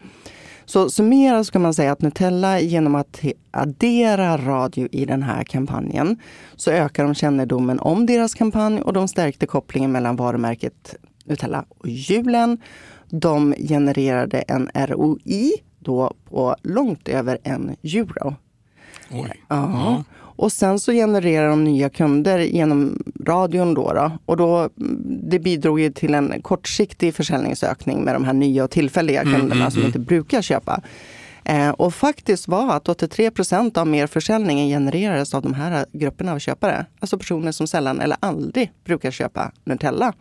Så 0.66 0.90
summerat 0.90 1.48
ska 1.48 1.60
man 1.60 1.74
säga 1.74 1.92
att 1.92 2.02
Nutella 2.02 2.60
genom 2.60 2.96
att 2.96 3.22
addera 3.52 4.38
radio 4.38 4.88
i 4.92 5.06
den 5.06 5.24
här 5.24 5.44
kampanjen 5.44 6.18
så 6.56 6.72
ökar 6.72 7.04
de 7.04 7.16
kännedomen 7.16 7.80
om 7.80 8.06
deras 8.06 8.34
kampanj 8.34 8.82
och 8.82 8.94
de 8.94 9.08
stärkte 9.08 9.46
kopplingen 9.46 9.92
mellan 9.92 10.16
varumärket 10.16 10.96
Nutella 11.26 11.66
och 11.70 11.88
julen. 11.88 12.58
De 13.10 13.56
genererade 13.68 14.42
en 14.42 14.70
ROI 14.74 15.52
då 15.80 16.14
på 16.26 16.56
långt 16.64 17.08
över 17.08 17.38
en 17.44 17.76
euro. 17.84 18.36
Oj. 19.12 19.44
Ja. 19.48 20.04
Och 20.40 20.52
sen 20.52 20.80
så 20.80 20.92
genererar 20.92 21.50
de 21.50 21.64
nya 21.64 21.90
kunder 21.90 22.40
genom 22.40 23.04
radion 23.26 23.74
då. 23.74 23.94
då. 23.94 24.12
Och 24.26 24.38
då, 24.38 24.58
mm, 24.58 24.70
det 25.30 25.40
bidrog 25.40 25.80
ju 25.80 25.92
till 25.92 26.14
en 26.14 26.42
kortsiktig 26.42 27.16
försäljningsökning 27.16 28.04
med 28.04 28.16
de 28.16 28.24
här 28.24 28.34
nya 28.34 28.64
och 28.64 28.72
tillfälliga 28.72 29.24
kunderna 29.24 29.72
som 29.72 29.86
inte 29.86 30.00
brukar 30.00 30.42
köpa. 30.42 30.82
Eh, 31.44 31.70
och 31.70 31.94
faktiskt 31.94 32.48
var 32.48 32.76
att 32.76 32.90
83 32.90 33.32
procent 33.32 33.78
av 33.78 33.88
merförsäljningen 33.88 34.68
genererades 34.68 35.34
av 35.34 35.42
de 35.42 35.54
här 35.54 35.86
grupperna 35.92 36.34
av 36.34 36.40
köpare. 36.40 36.86
Alltså 37.00 37.18
personer 37.18 37.52
som 37.52 37.68
sällan 37.68 38.00
eller 38.00 38.18
aldrig 38.20 38.72
brukar 38.86 39.12
köpa 39.12 39.52
Nutella. 39.64 40.14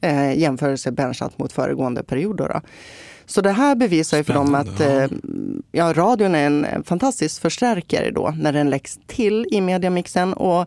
Eh, 0.00 0.38
jämförelse 0.38 0.92
benchat 0.92 1.38
mot 1.38 1.52
föregående 1.52 2.02
period. 2.02 2.36
Då, 2.36 2.46
då. 2.46 2.60
Så 3.26 3.40
det 3.40 3.50
här 3.52 3.74
bevisar 3.74 4.16
ju 4.18 4.24
för 4.24 4.34
dem 4.34 4.54
att 4.54 4.80
eh, 4.80 5.06
ja, 5.72 5.92
radion 5.92 6.34
är 6.34 6.46
en 6.46 6.84
fantastisk 6.84 7.42
förstärkare 7.42 8.10
då 8.10 8.34
när 8.38 8.52
den 8.52 8.70
läggs 8.70 8.98
till 9.06 9.46
i 9.52 9.60
mediamixen. 9.60 10.32
Och 10.32 10.66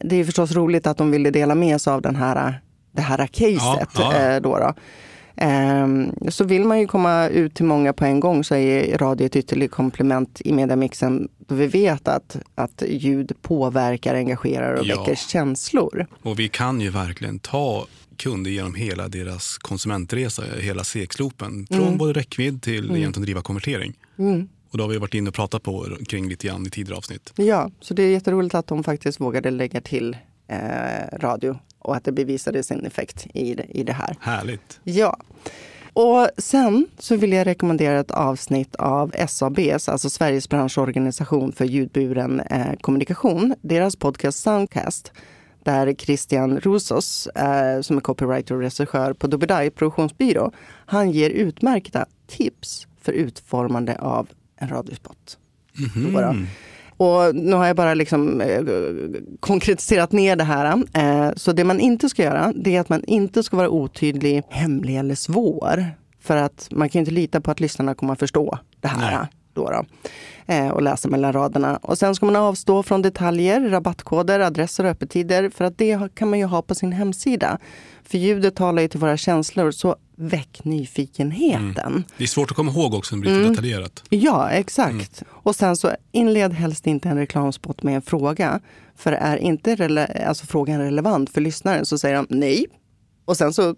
det 0.00 0.16
är 0.16 0.24
förstås 0.24 0.52
roligt 0.52 0.86
att 0.86 0.96
de 0.98 1.10
ville 1.10 1.30
dela 1.30 1.54
med 1.54 1.80
sig 1.80 1.92
av 1.92 2.02
den 2.02 2.16
här, 2.16 2.60
det 2.92 3.02
här 3.02 3.26
caset. 3.26 3.88
Ja, 3.94 4.12
ja. 4.14 4.16
eh, 4.34 4.40
Då 4.40 4.58
då. 4.58 4.74
Ehm, 5.36 6.12
Så 6.28 6.44
vill 6.44 6.64
man 6.64 6.80
ju 6.80 6.86
komma 6.86 7.28
ut 7.28 7.54
till 7.54 7.64
många 7.64 7.92
på 7.92 8.04
en 8.04 8.20
gång 8.20 8.44
så 8.44 8.54
är 8.54 8.98
radio 8.98 9.26
ett 9.26 9.36
ytterligare 9.36 9.68
komplement 9.68 10.40
i 10.44 10.52
mediamixen. 10.52 11.28
Då 11.38 11.54
vi 11.54 11.66
vet 11.66 12.08
att, 12.08 12.36
att 12.54 12.82
ljud 12.88 13.32
påverkar, 13.42 14.14
engagerar 14.14 14.74
och 14.74 14.86
Ja. 14.86 15.00
väcker 15.00 15.14
känslor. 15.14 16.06
Och 16.22 16.38
vi 16.38 16.48
kan 16.48 16.80
ju 16.80 16.90
verkligen 16.90 17.38
ta 17.38 17.86
kunder 18.22 18.50
genom 18.50 18.74
hela 18.74 19.08
deras 19.08 19.58
konsumentresa, 19.58 20.42
hela 20.60 20.84
sekslopen. 20.84 21.66
Från 21.70 21.80
Mm. 21.82 21.98
både 21.98 22.12
räckvidd 22.12 22.62
till 22.62 22.84
egentligen 22.96 23.22
driva 23.22 23.42
konvertering. 23.42 23.94
Och 24.70 24.78
då 24.78 24.84
har 24.84 24.88
vi 24.88 24.98
varit 24.98 25.14
inne 25.14 25.28
och 25.28 25.34
pratat 25.34 25.62
på 25.62 25.96
kring 26.08 26.28
lite 26.28 26.46
grann 26.46 26.66
i 26.66 26.70
tidigare 26.70 26.98
avsnitt. 26.98 27.32
Ja, 27.36 27.70
så 27.80 27.94
det 27.94 28.02
är 28.02 28.10
jätteroligt 28.10 28.54
att 28.54 28.66
de 28.66 28.84
faktiskt 28.84 29.20
vågade 29.20 29.50
lägga 29.50 29.80
till 29.80 30.16
eh, 30.48 31.18
radio 31.18 31.58
och 31.78 31.96
att 31.96 32.04
det 32.04 32.12
bevisade 32.12 32.62
sin 32.62 32.86
effekt 32.86 33.26
i 33.34 33.56
i 33.68 33.82
det 33.82 33.92
här. 33.92 34.16
Härligt. 34.20 34.80
Ja. 34.84 35.16
Och 35.94 36.28
sen 36.38 36.86
så 36.98 37.16
vill 37.16 37.32
jag 37.32 37.46
rekommendera 37.46 38.00
ett 38.00 38.10
avsnitt 38.10 38.74
av 38.76 39.12
SABs, 39.28 39.88
alltså 39.88 40.10
Sveriges 40.10 40.48
branschorganisation 40.48 41.52
för 41.52 41.64
ljudburen 41.64 42.40
eh, 42.40 42.72
kommunikation, 42.80 43.54
deras 43.62 43.96
podcast 43.96 44.38
Soundcast, 44.38 45.12
där 45.64 45.94
Christian 45.94 46.60
Rosos, 46.60 47.26
eh, 47.26 47.80
som 47.80 47.96
är 47.96 48.00
copywriter 48.00 48.54
och 48.54 48.60
regissör 48.60 49.12
på 49.12 49.26
Dubeday 49.26 49.70
produktionsbyrå, 49.70 50.52
han 50.86 51.10
ger 51.10 51.30
utmärkta 51.30 52.06
tips 52.26 52.86
för 53.00 53.12
utformande 53.12 53.96
av 53.98 54.28
en 54.56 54.68
radiospot. 54.68 55.38
Då 55.94 56.20
då. 56.20 56.36
Och 56.96 57.34
nu 57.36 57.56
har 57.56 57.66
jag 57.66 57.76
bara 57.76 57.94
liksom, 57.94 58.40
eh, 58.40 58.62
konkretiserat 59.40 60.12
ner 60.12 60.36
det 60.36 60.44
här. 60.44 60.84
Eh, 60.92 61.32
så 61.36 61.52
det 61.52 61.64
man 61.64 61.80
inte 61.80 62.08
ska 62.08 62.22
göra, 62.22 62.52
det 62.56 62.76
är 62.76 62.80
att 62.80 62.88
man 62.88 63.04
inte 63.04 63.42
ska 63.42 63.56
vara 63.56 63.70
otydlig, 63.70 64.42
hemlig 64.48 64.96
eller 64.96 65.14
svår. 65.14 65.86
För 66.20 66.36
att 66.36 66.68
man 66.70 66.88
kan 66.88 66.98
inte 66.98 67.10
lita 67.10 67.40
på 67.40 67.50
att 67.50 67.60
lyssnarna 67.60 67.94
kommer 67.94 68.12
att 68.12 68.18
förstå 68.18 68.58
det 68.80 68.88
här. 68.88 69.18
Nej. 69.18 69.28
Då 69.54 69.70
då. 69.70 69.84
Eh, 70.54 70.68
och 70.68 70.82
läsa 70.82 71.08
mellan 71.08 71.32
raderna. 71.32 71.76
Och 71.76 71.98
sen 71.98 72.14
ska 72.14 72.26
man 72.26 72.36
avstå 72.36 72.82
från 72.82 73.02
detaljer, 73.02 73.60
rabattkoder, 73.68 74.40
adresser 74.40 74.84
och 74.84 74.90
öppettider. 74.90 75.50
För 75.50 75.64
att 75.64 75.78
det 75.78 76.14
kan 76.14 76.30
man 76.30 76.38
ju 76.38 76.44
ha 76.44 76.62
på 76.62 76.74
sin 76.74 76.92
hemsida. 76.92 77.58
För 78.04 78.18
ljudet 78.18 78.56
talar 78.56 78.82
ju 78.82 78.88
till 78.88 79.00
våra 79.00 79.16
känslor, 79.16 79.70
så 79.70 79.96
väck 80.16 80.60
nyfikenheten. 80.64 82.04
Det 82.18 82.24
är 82.24 82.28
svårt 82.28 82.50
att 82.50 82.56
komma 82.56 82.70
ihåg 82.72 82.94
också 82.94 83.16
när 83.16 83.22
det 83.24 83.30
blir 83.30 83.40
Mm. 83.40 83.52
detaljerat. 83.52 84.04
Ja, 84.08 84.50
exakt. 84.50 85.22
Och 85.28 85.56
sen 85.56 85.76
så 85.76 85.90
inled 86.12 86.52
helst 86.52 86.86
inte 86.86 87.08
en 87.08 87.16
reklamspot 87.16 87.82
med 87.82 87.94
en 87.96 88.02
fråga. 88.02 88.60
För 88.96 89.12
är 89.12 89.36
inte 89.36 90.06
alltså 90.26 90.46
frågan 90.46 90.80
relevant 90.80 91.30
för 91.30 91.40
lyssnaren 91.40 91.86
så 91.86 91.98
säger 91.98 92.16
de 92.16 92.26
nej. 92.28 92.66
Och 93.24 93.36
sen 93.36 93.52
så 93.52 93.74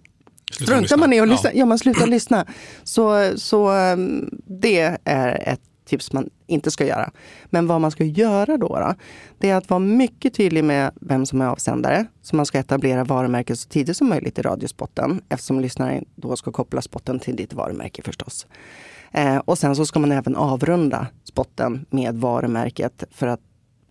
struntar 0.50 0.96
man 0.96 1.12
i 1.12 1.20
att 1.20 1.28
Ja. 1.28 1.32
lyssna. 1.32 1.50
Ja, 1.54 1.64
man 1.64 1.78
slutar 1.78 2.06
lyssna. 2.16 2.46
Så, 2.84 3.32
så 3.38 3.72
um, 3.72 4.30
det 4.46 4.98
är 5.04 5.42
ett 5.52 5.60
tips 5.86 6.12
man 6.12 6.30
inte 6.46 6.70
ska 6.70 6.86
göra. 6.86 7.10
Men 7.44 7.66
vad 7.66 7.80
man 7.80 7.90
ska 7.90 8.04
göra 8.04 8.56
då, 8.56 8.68
då, 8.68 8.94
det 9.38 9.50
är 9.50 9.54
att 9.56 9.70
vara 9.70 9.80
mycket 9.80 10.34
tydlig 10.34 10.64
med 10.64 10.90
vem 11.00 11.26
som 11.26 11.40
är 11.40 11.46
avsändare. 11.46 12.06
Så 12.22 12.36
man 12.36 12.46
ska 12.46 12.58
etablera 12.58 13.04
varumärket 13.04 13.58
så 13.58 13.68
tidigt 13.68 13.96
som 13.96 14.08
möjligt 14.08 14.38
i 14.38 14.42
radiospotten. 14.42 15.20
Eftersom 15.28 15.60
lyssnaren 15.60 16.04
då 16.14 16.36
ska 16.36 16.52
koppla 16.52 16.82
spotten 16.82 17.18
till 17.18 17.36
ditt 17.36 17.52
varumärke 17.52 18.02
förstås. 18.02 18.46
Eh, 19.12 19.36
och 19.36 19.58
sen 19.58 19.76
så 19.76 19.86
ska 19.86 19.98
man 19.98 20.12
även 20.12 20.36
avrunda 20.36 21.06
spotten 21.24 21.86
med 21.90 22.14
varumärket 22.14 23.04
för 23.10 23.26
att 23.26 23.40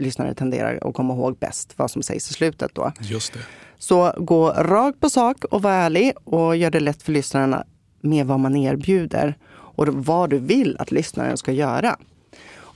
lyssnare 0.03 0.33
tenderar 0.33 0.79
att 0.88 0.93
komma 0.93 1.13
ihåg 1.13 1.38
bäst 1.38 1.74
vad 1.77 1.91
som 1.91 2.03
sägs 2.03 2.29
i 2.31 2.33
slutet. 2.33 2.72
Då. 2.75 2.91
Just 3.00 3.33
det. 3.33 3.39
Så 3.77 4.13
gå 4.17 4.50
rakt 4.51 5.00
på 5.00 5.10
sak 5.10 5.43
och 5.45 5.62
var 5.62 5.72
ärlig 5.72 6.13
och 6.24 6.55
gör 6.57 6.72
det 6.72 6.79
lätt 6.79 7.03
för 7.03 7.12
lyssnarna 7.12 7.63
med 8.01 8.25
vad 8.27 8.39
man 8.39 8.55
erbjuder 8.55 9.38
och 9.53 9.88
vad 9.88 10.29
du 10.29 10.39
vill 10.39 10.75
att 10.79 10.91
lyssnaren 10.91 11.38
ska 11.38 11.51
göra. 11.51 11.98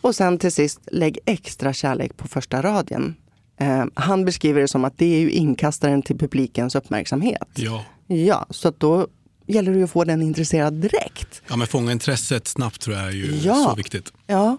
Och 0.02 0.16
sen 0.16 0.38
till 0.38 0.52
sist, 0.52 0.80
lägg 0.92 1.20
extra 1.26 1.74
kärlek 1.74 2.18
på 2.18 2.28
första 2.28 2.62
raden. 2.62 3.16
Eh, 3.60 3.86
han 3.94 4.26
beskriver 4.26 4.62
det 4.62 4.68
som 4.68 4.86
att 4.86 4.98
det 4.98 5.16
är 5.16 5.20
ju 5.20 5.32
inkastaren 5.32 6.02
till 6.02 6.18
publikens 6.18 6.76
uppmärksamhet. 6.76 7.48
Ja. 7.56 7.86
Ja, 8.08 8.46
så 8.50 8.68
att 8.68 8.80
då 8.80 9.08
gäller 9.48 9.74
det 9.74 9.84
att 9.84 9.92
få 9.92 10.04
den 10.04 10.22
intresserad 10.22 10.74
direkt. 10.74 11.42
ja, 11.50 11.56
men 11.56 11.68
fånga 11.68 11.92
intresset 11.92 12.48
snabbt 12.48 12.82
tror 12.82 12.96
jag 12.98 13.08
är 13.08 13.12
ju 13.12 13.36
Ja. 13.44 13.56
så 13.70 13.76
viktigt. 13.76 14.14
Ja. 14.28 14.58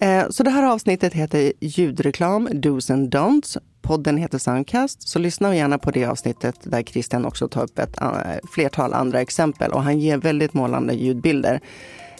Eh, 0.00 0.28
Så 0.30 0.42
det 0.42 0.50
här 0.50 0.62
avsnittet 0.72 1.12
heter 1.14 1.52
Ljudreklam, 1.60 2.48
Do's 2.48 2.92
and 2.92 3.14
Don'ts. 3.14 3.58
Podden 3.82 4.16
heter 4.16 4.38
Soundcast, 4.38 5.08
så 5.08 5.18
lyssna 5.18 5.56
gärna 5.56 5.78
på 5.78 5.90
det 5.90 6.04
avsnittet 6.04 6.54
där 6.62 6.82
Christian 6.82 7.24
också 7.24 7.48
tar 7.48 7.62
upp 7.62 7.78
ett 7.78 8.00
eh, 8.00 8.08
flertal 8.54 8.94
andra 8.94 9.20
exempel 9.20 9.72
och 9.72 9.82
han 9.82 9.98
ger 10.00 10.16
väldigt 10.16 10.54
målande 10.54 10.94
ljudbilder. 10.94 11.60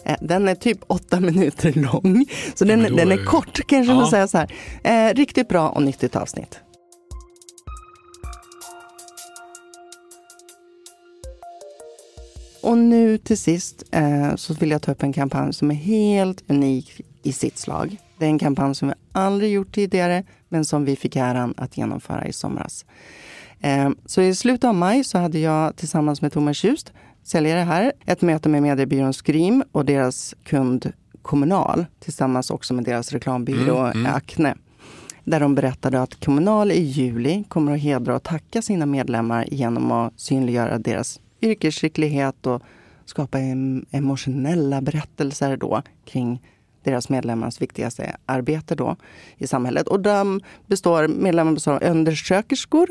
Eh, 0.05 0.15
Den 0.21 0.47
är 0.47 0.55
typ 0.55 0.79
åtta 0.87 1.19
minuter 1.29 1.73
lång. 1.73 2.25
Så 2.55 2.65
den, 2.65 2.83
då 2.83 2.95
den 2.95 3.11
är 3.11 3.25
kort 3.25 3.59
kanske 3.67 3.91
Ja. 3.93 3.99
man 3.99 4.07
säga 4.07 4.27
så 4.27 4.37
här. 4.37 4.51
Eh, 4.83 5.13
riktigt 5.15 5.47
bra 5.49 5.69
och 5.69 5.83
nyttigt 5.83 6.15
avsnitt. 6.15 6.59
Och 12.61 12.77
nu 12.77 13.17
till 13.17 13.37
sist 13.37 13.83
eh, 13.91 14.35
så 14.35 14.53
vill 14.53 14.71
jag 14.71 14.81
ta 14.81 14.91
upp 14.91 15.03
en 15.03 15.13
kampanj 15.13 15.53
som 15.53 15.71
är 15.71 15.75
helt 15.75 16.43
unik 16.47 17.01
i 17.23 17.31
sitt 17.31 17.57
slag. 17.57 17.97
Det 18.17 18.25
är 18.25 18.29
en 18.29 18.39
kampanj 18.39 18.75
som 18.75 18.87
vi 18.87 18.93
aldrig 19.11 19.53
gjort 19.53 19.75
tidigare, 19.75 20.23
men 20.49 20.65
som 20.65 20.85
vi 20.85 20.95
fick 20.95 21.15
äran 21.15 21.53
att 21.57 21.77
genomföra 21.77 22.27
i 22.27 22.33
somras. 22.33 22.85
Eh, 23.59 23.89
så 24.05 24.21
i 24.21 24.35
slutet 24.35 24.63
av 24.63 24.75
maj 24.75 25.03
så 25.03 25.17
hade 25.17 25.39
jag 25.39 25.75
tillsammans 25.75 26.21
med 26.21 26.33
Thomas 26.33 26.57
Tjust, 26.57 26.93
säljare 27.23 27.59
här, 27.59 27.93
ett 28.05 28.21
möte 28.21 28.49
med 28.49 28.61
mediebyrån 28.61 29.13
Scream 29.13 29.63
och 29.71 29.85
deras 29.85 30.35
kund 30.43 30.93
Kommunal 31.21 31.85
tillsammans 31.99 32.51
också 32.51 32.73
med 32.73 32.83
deras 32.83 33.11
reklambyrå 33.11 33.91
Acne. 34.07 34.55
Där 35.23 35.39
de 35.39 35.55
berättade 35.55 36.01
att 36.01 36.25
Kommunal 36.25 36.71
i 36.71 36.81
juli 36.81 37.43
kommer 37.47 37.71
att 37.71 37.79
hedra 37.79 38.15
och 38.15 38.23
tacka 38.23 38.61
sina 38.61 38.85
medlemmar 38.85 39.47
genom 39.51 39.91
att 39.91 40.19
synliggöra 40.19 40.77
deras 40.77 41.19
yrkesskicklighet 41.41 42.47
och 42.47 42.61
skapa 43.05 43.37
em- 43.37 43.85
emotionella 43.91 44.81
berättelser 44.81 45.57
då 45.57 45.81
kring 46.05 46.41
deras 46.83 47.09
medlemmars 47.09 47.61
viktigaste 47.61 48.15
arbete 48.25 48.75
då 48.75 48.95
i 49.37 49.47
samhället. 49.47 49.87
Och 49.87 49.99
de 49.99 50.39
består, 50.67 51.07
medlemmarna 51.07 51.53
består 51.53 51.73
av 51.73 51.83
undersköterskor, 51.83 52.89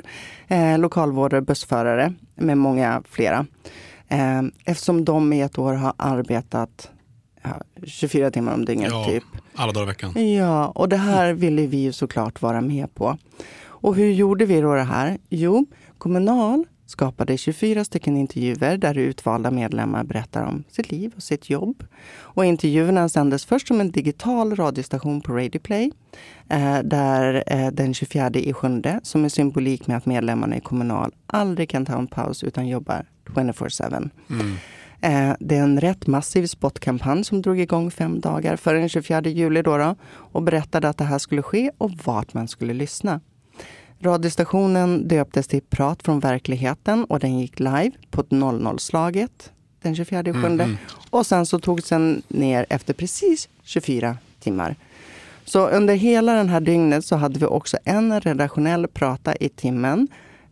eh, 0.48 0.78
lokalvårdare, 0.78 1.40
bussförare 1.40 2.12
med 2.34 2.58
många 2.58 3.02
flera. 3.08 3.46
Eh, 4.08 4.42
eftersom 4.64 5.04
de 5.04 5.32
i 5.32 5.40
ett 5.40 5.58
år 5.58 5.74
har 5.74 5.92
arbetat 5.96 6.90
ja, 7.42 7.50
24 7.84 8.30
timmar 8.30 8.54
om 8.54 8.64
dygnet 8.64 8.90
Ja, 8.90 9.04
typ. 9.04 9.24
alla 9.54 9.72
dagar 9.72 9.86
i 9.86 9.88
veckan. 9.88 10.34
Ja, 10.34 10.66
och 10.68 10.88
det 10.88 10.96
här 10.96 11.32
ville 11.32 11.66
vi 11.66 11.76
ju 11.76 11.92
såklart 11.92 12.42
vara 12.42 12.60
med 12.60 12.94
på. 12.94 13.18
Och 13.62 13.94
hur 13.96 14.12
gjorde 14.12 14.44
vi 14.46 14.60
då 14.60 14.74
det 14.74 14.82
här? 14.82 15.18
Jo, 15.28 15.66
Kommunal 15.98 16.64
skapade 16.90 17.36
24 17.36 17.84
stycken 17.84 18.16
intervjuer 18.16 18.76
där 18.76 18.98
utvalda 18.98 19.50
medlemmar 19.50 20.04
berättar 20.04 20.44
om 20.44 20.64
sitt 20.70 20.90
liv 20.90 21.12
och 21.16 21.22
sitt 21.22 21.50
jobb. 21.50 21.84
Och 22.18 22.44
intervjuerna 22.44 23.08
sändes 23.08 23.44
först 23.44 23.68
som 23.68 23.80
en 23.80 23.90
digital 23.90 24.56
radiostation 24.56 25.20
på 25.20 25.32
Radio 25.32 25.58
Play. 25.60 25.90
Eh, 26.48 26.78
där 26.84 27.44
eh, 27.46 27.68
den 27.70 27.94
24 27.94 28.30
i 28.34 28.52
sjunde, 28.52 29.00
som 29.02 29.24
är 29.24 29.28
symbolik 29.28 29.86
med 29.86 29.96
att 29.96 30.06
medlemmarna 30.06 30.56
i 30.56 30.60
Kommunal 30.60 31.12
aldrig 31.26 31.68
kan 31.70 31.86
ta 31.86 31.98
en 31.98 32.06
paus 32.06 32.44
utan 32.44 32.68
jobbar 32.68 33.06
24-7. 33.34 34.10
Eh, 35.02 35.32
Det 35.40 35.56
är 35.56 35.62
en 35.62 35.80
rätt 35.80 36.06
massiv 36.06 36.46
spotkampanj 36.46 37.24
som 37.24 37.42
drog 37.42 37.60
igång 37.60 37.90
fem 37.90 38.20
dagar 38.20 38.56
före 38.56 38.78
den 38.78 38.88
24 38.88 39.22
juli 39.22 39.62
då 39.62 39.76
då, 39.78 39.96
och 40.06 40.42
berättade 40.42 40.88
att 40.88 40.98
det 40.98 41.04
här 41.04 41.18
skulle 41.18 41.42
ske 41.42 41.70
och 41.78 41.90
vart 42.04 42.34
man 42.34 42.48
skulle 42.48 42.72
lyssna. 42.74 43.20
Radiostationen 44.02 45.08
döptes 45.08 45.46
till 45.46 45.62
Prat 45.62 46.02
från 46.02 46.20
verkligheten 46.20 47.04
och 47.04 47.20
den 47.20 47.38
gick 47.38 47.58
live 47.58 47.90
på 48.10 48.22
00-slaget 48.22 49.52
den 49.82 49.96
24 49.96 50.22
juli. 50.22 50.76
Och 51.10 51.26
sen 51.26 51.46
så 51.46 51.58
togs 51.58 51.88
den 51.88 52.22
ner 52.28 52.66
efter 52.68 52.94
precis 52.94 53.48
24 53.62 54.16
timmar. 54.40 54.76
Så 55.44 55.68
under 55.68 55.94
hela 55.94 56.34
den 56.34 56.48
här 56.48 56.60
dygnet 56.60 57.04
så 57.04 57.16
hade 57.16 57.38
vi 57.38 57.46
också 57.46 57.78
en 57.84 58.20
redaktionell 58.20 58.88
prata 58.88 59.36
i 59.36 59.48
timmen 59.48 60.08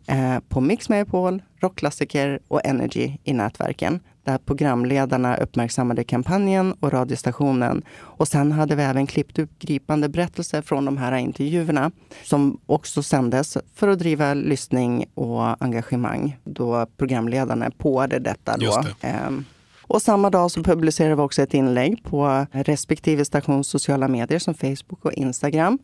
eh, 0.07 0.39
på 0.49 0.61
Mix 0.61 0.89
Megapol, 0.89 1.41
rockklassiker 1.61 2.39
och 2.47 2.65
Energy 2.65 3.17
i 3.23 3.33
nätverken. 3.33 3.99
Där 4.23 4.37
programledarna 4.37 5.37
uppmärksammade 5.37 6.03
kampanjen 6.03 6.73
och 6.79 6.93
radiostationen. 6.93 7.81
Och 7.97 8.27
sen 8.27 8.51
hade 8.51 8.75
vi 8.75 8.83
även 8.83 9.07
klippt 9.07 9.39
upp 9.39 9.59
gripande 9.59 10.09
berättelser 10.09 10.61
från 10.61 10.85
de 10.85 10.97
här 10.97 11.17
intervjuerna 11.17 11.91
som 12.23 12.59
också 12.65 13.03
sändes 13.03 13.57
för 13.75 13.87
att 13.87 13.99
driva 13.99 14.33
lyssning 14.33 15.05
och 15.13 15.63
engagemang 15.63 16.37
då 16.43 16.85
programledarna 16.97 17.71
påade 17.77 18.19
detta. 18.19 18.57
Då. 18.57 18.83
Det. 19.01 19.07
Ehm, 19.07 19.45
och 19.89 20.01
samma 20.01 20.29
dag 20.29 20.51
så 20.51 20.63
publicerade 20.63 21.15
vi 21.15 21.21
också 21.21 21.41
ett 21.41 21.53
inlägg 21.53 22.03
på 22.03 22.45
respektive 22.51 23.25
stations 23.25 23.67
sociala 23.67 24.07
medier 24.07 24.39
som 24.39 24.53
Facebook 24.53 25.05
och 25.05 25.13
Instagram 25.13 25.79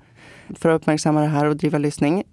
för 0.56 0.70
att 0.70 0.82
uppmärksamma 0.82 1.22
det 1.22 1.28
här 1.28 1.46
och 1.46 1.58
driva 1.58 1.78
lyssning. 1.78 2.24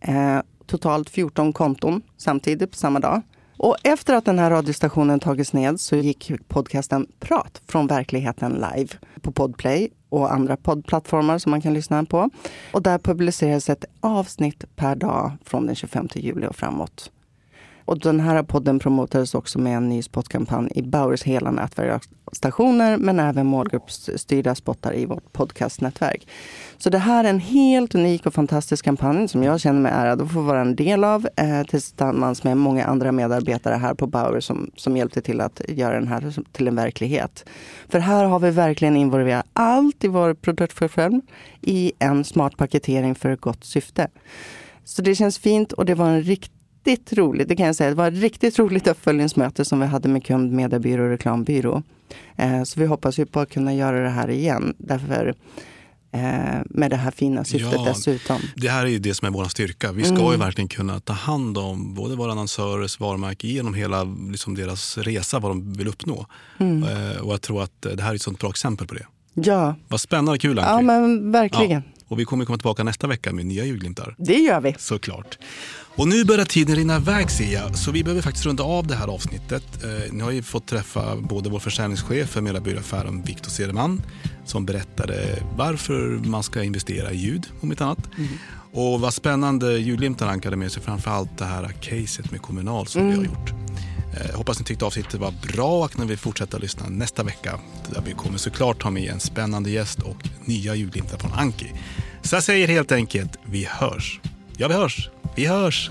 Totalt 0.66 1.10
14 1.10 1.52
konton 1.52 2.02
samtidigt 2.16 2.70
på 2.70 2.76
samma 2.76 3.00
dag. 3.00 3.22
Och 3.56 3.76
efter 3.82 4.14
att 4.14 4.24
den 4.24 4.38
här 4.38 4.50
radiostationen 4.50 5.20
tagits 5.20 5.52
ned 5.52 5.80
så 5.80 5.96
gick 5.96 6.32
podcasten 6.48 7.06
Prat 7.20 7.62
från 7.66 7.86
verkligheten 7.86 8.52
live 8.52 8.88
på 9.20 9.32
Podplay 9.32 9.88
och 10.08 10.32
andra 10.32 10.56
poddplattformar 10.56 11.38
som 11.38 11.50
man 11.50 11.60
kan 11.60 11.74
lyssna 11.74 12.04
på. 12.04 12.30
Och 12.72 12.82
där 12.82 12.98
publicerades 12.98 13.70
ett 13.70 13.84
avsnitt 14.00 14.64
per 14.76 14.96
dag 14.96 15.32
från 15.44 15.66
den 15.66 15.74
25 15.74 16.08
juli 16.14 16.46
och 16.46 16.56
framåt. 16.56 17.10
Och 17.84 17.98
den 17.98 18.20
här 18.20 18.42
podden 18.42 18.78
promotades 18.78 19.34
också 19.34 19.58
med 19.58 19.76
en 19.76 19.88
ny 19.88 20.02
spotkampanj 20.02 20.68
i 20.74 20.82
Bauers 20.82 21.22
hela 21.22 21.50
nätverk 21.50 22.02
stationer, 22.32 22.96
men 22.96 23.20
även 23.20 23.46
målgruppsstyrda 23.46 24.54
spottar 24.54 24.94
i 24.94 25.06
vårt 25.06 25.32
podcastnätverk. 25.32 26.28
Så 26.78 26.90
det 26.90 26.98
här 26.98 27.24
är 27.24 27.28
en 27.28 27.40
helt 27.40 27.94
unik 27.94 28.26
och 28.26 28.34
fantastisk 28.34 28.84
kampanj 28.84 29.28
som 29.28 29.42
jag 29.42 29.60
känner 29.60 29.80
mig 29.80 29.92
ärad 29.92 30.22
att 30.22 30.32
få 30.32 30.40
vara 30.40 30.60
en 30.60 30.76
del 30.76 31.04
av 31.04 31.28
eh, 31.36 31.62
tillsammans 31.62 32.44
med 32.44 32.56
många 32.56 32.84
andra 32.84 33.12
medarbetare 33.12 33.74
här 33.74 33.94
på 33.94 34.06
Bauer 34.06 34.40
som, 34.40 34.70
som 34.76 34.96
hjälpte 34.96 35.20
till 35.20 35.40
att 35.40 35.60
göra 35.68 35.94
den 35.94 36.08
här 36.08 36.34
till 36.52 36.68
en 36.68 36.76
verklighet. 36.76 37.44
För 37.88 37.98
här 37.98 38.24
har 38.24 38.38
vi 38.38 38.50
verkligen 38.50 38.96
involverat 38.96 39.46
allt 39.52 40.04
i 40.04 40.08
vår 40.08 40.34
produktförsäljning 40.34 41.22
i 41.60 41.92
en 41.98 42.24
smart 42.24 42.56
paketering 42.56 43.14
för 43.14 43.30
ett 43.30 43.40
gott 43.40 43.64
syfte. 43.64 44.08
Så 44.84 45.02
det 45.02 45.14
känns 45.14 45.38
fint 45.38 45.72
och 45.72 45.84
det 45.84 45.94
var 45.94 46.08
en 46.08 46.22
riktigt 46.22 46.61
roligt, 47.12 47.48
det 47.48 47.56
kan 47.56 47.66
jag 47.66 47.76
säga, 47.76 47.90
det 47.90 47.96
var 47.96 48.08
ett 48.08 48.20
riktigt 48.20 48.58
roligt 48.58 48.86
uppföljningsmöte 48.86 49.64
som 49.64 49.80
vi 49.80 49.86
hade 49.86 50.08
med 50.08 50.24
kund, 50.24 50.52
mediebyrå 50.52 51.02
och 51.04 51.10
reklambyrå. 51.10 51.82
Eh, 52.36 52.62
så 52.62 52.80
vi 52.80 52.86
hoppas 52.86 53.18
ju 53.18 53.26
på 53.26 53.40
att 53.40 53.50
kunna 53.50 53.74
göra 53.74 54.00
det 54.02 54.08
här 54.10 54.30
igen, 54.30 54.74
därför 54.78 55.34
eh, 56.12 56.60
med 56.64 56.90
det 56.90 56.96
här 56.96 57.10
fina 57.10 57.44
syftet 57.44 57.72
Ja. 57.72 57.84
dessutom. 57.84 58.38
Det 58.56 58.68
här 58.68 58.82
är 58.84 58.90
ju 58.90 58.98
det 58.98 59.14
som 59.14 59.26
är 59.28 59.32
vår 59.32 59.44
styrka. 59.44 59.92
Vi 59.92 60.04
ska 60.04 60.14
Mm. 60.14 60.32
ju 60.32 60.36
verkligen 60.36 60.68
kunna 60.68 61.00
ta 61.00 61.12
hand 61.12 61.58
om 61.58 61.94
både 61.94 62.16
våra 62.16 62.32
annonsörers 62.32 63.00
varumärke 63.00 63.48
genom 63.48 63.74
hela 63.74 64.04
liksom 64.30 64.54
deras 64.54 64.98
resa, 64.98 65.38
vad 65.38 65.50
de 65.50 65.72
vill 65.72 65.88
uppnå. 65.88 66.26
Mm. 66.58 66.82
Eh, 66.82 67.16
och 67.20 67.32
jag 67.32 67.40
tror 67.42 67.62
att 67.62 67.82
det 67.96 68.02
här 68.02 68.10
är 68.10 68.14
ett 68.14 68.22
sånt 68.22 68.40
bra 68.40 68.50
exempel 68.50 68.86
på 68.86 68.94
det. 68.94 69.06
Ja, 69.34 69.74
Vad 69.88 70.00
spännande 70.00 70.32
och 70.32 70.40
kul 70.40 70.58
Anki. 70.58 70.70
ja 70.70 70.80
men 70.80 71.32
verkligen. 71.32 71.82
Och 72.12 72.18
vi 72.18 72.24
kommer 72.24 72.44
komma 72.44 72.58
tillbaka 72.58 72.84
nästa 72.84 73.06
vecka 73.06 73.32
med 73.32 73.46
nya 73.46 73.64
julglimtar. 73.64 74.14
Det 74.18 74.36
gör 74.36 74.60
vi. 74.60 74.74
Såklart. 74.78 75.38
Och 75.96 76.08
nu 76.08 76.24
börjar 76.24 76.44
tiden 76.44 76.76
rinna 76.76 76.96
iväg 76.96 77.30
ser 77.30 77.52
jag, 77.52 77.78
så 77.78 77.90
vi 77.90 78.04
behöver 78.04 78.22
faktiskt 78.22 78.46
runda 78.46 78.62
av 78.62 78.86
det 78.86 78.94
här 78.94 79.08
avsnittet. 79.08 79.84
Eh, 79.84 80.12
ni 80.12 80.22
har 80.22 80.30
ju 80.30 80.42
fått 80.42 80.66
träffa 80.66 81.16
både 81.16 81.50
vår 81.50 81.58
försäljningschef 81.58 82.28
för 82.28 82.40
Medarbyråaffären, 82.40 83.22
Viktor 83.22 83.50
Cederman, 83.50 84.02
som 84.44 84.66
berättade 84.66 85.42
varför 85.56 86.20
man 86.24 86.42
ska 86.42 86.62
investera 86.62 87.12
i 87.12 87.16
ljud, 87.16 87.46
om 87.60 87.70
inte 87.70 87.84
annat. 87.84 88.08
Och 88.72 89.00
vad 89.00 89.14
spännande 89.14 89.78
julglimtar 89.78 90.26
han 90.26 90.40
hade 90.44 90.56
med 90.56 90.72
sig, 90.72 90.82
framförallt 90.82 91.38
det 91.38 91.44
här 91.44 91.68
caset 91.80 92.30
med 92.30 92.42
Kommunal 92.42 92.86
som 92.86 93.08
vi 93.08 93.16
har 93.16 93.24
gjort. 93.24 93.52
Eh, 94.16 94.36
hoppas 94.36 94.58
ni 94.58 94.64
tyckte 94.64 94.84
avsnittet 94.84 95.20
var 95.20 95.34
bra 95.52 95.84
och 95.84 95.98
ni 95.98 96.06
vill 96.06 96.18
fortsätta 96.18 96.58
lyssna 96.58 96.88
nästa 96.88 97.22
vecka. 97.22 97.60
Där 97.94 98.02
vi 98.06 98.12
kommer 98.12 98.38
såklart 98.38 98.82
ha 98.82 98.90
med 98.90 99.10
en 99.10 99.20
spännande 99.20 99.70
gäst 99.70 100.02
och 100.02 100.28
nya 100.44 100.74
julglimtar 100.74 101.18
från 101.18 101.32
Anki. 101.32 101.72
Så 102.22 102.36
jag 102.36 102.42
säger 102.42 102.68
helt 102.68 102.92
enkelt, 102.92 103.38
vi 103.44 103.64
hörs. 103.64 104.20
Ja, 104.56 104.68
vi 104.68 104.74
hörs. 104.74 105.10
Vi 105.36 105.46
hörs. 105.46 105.90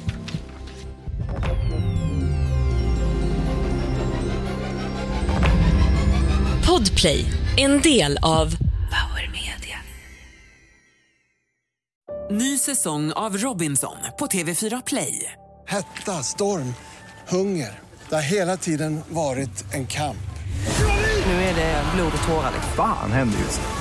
Podplay, 6.67 7.25
en 7.57 7.81
del 7.81 8.17
av 8.21 8.45
Power 8.91 9.31
Media. 9.31 9.77
Ny 12.31 12.57
säsong 12.57 13.11
av 13.11 13.37
Robinson 13.37 13.97
på 14.19 14.25
TV4 14.25 14.83
Play. 14.85 15.31
Hetta, 15.67 16.23
storm, 16.23 16.73
hunger. 17.27 17.79
Det 18.09 18.15
har 18.15 18.21
hela 18.21 18.57
tiden 18.57 19.01
varit 19.09 19.73
en 19.73 19.87
kamp. 19.87 20.17
Nu 21.25 21.33
är 21.33 21.55
det 21.55 21.83
blod 21.95 22.11
och 22.21 22.27
tårar. 22.27 22.51
Fan 22.75 23.11
händer 23.11 23.39
just 23.39 23.61
nu. 23.61 23.80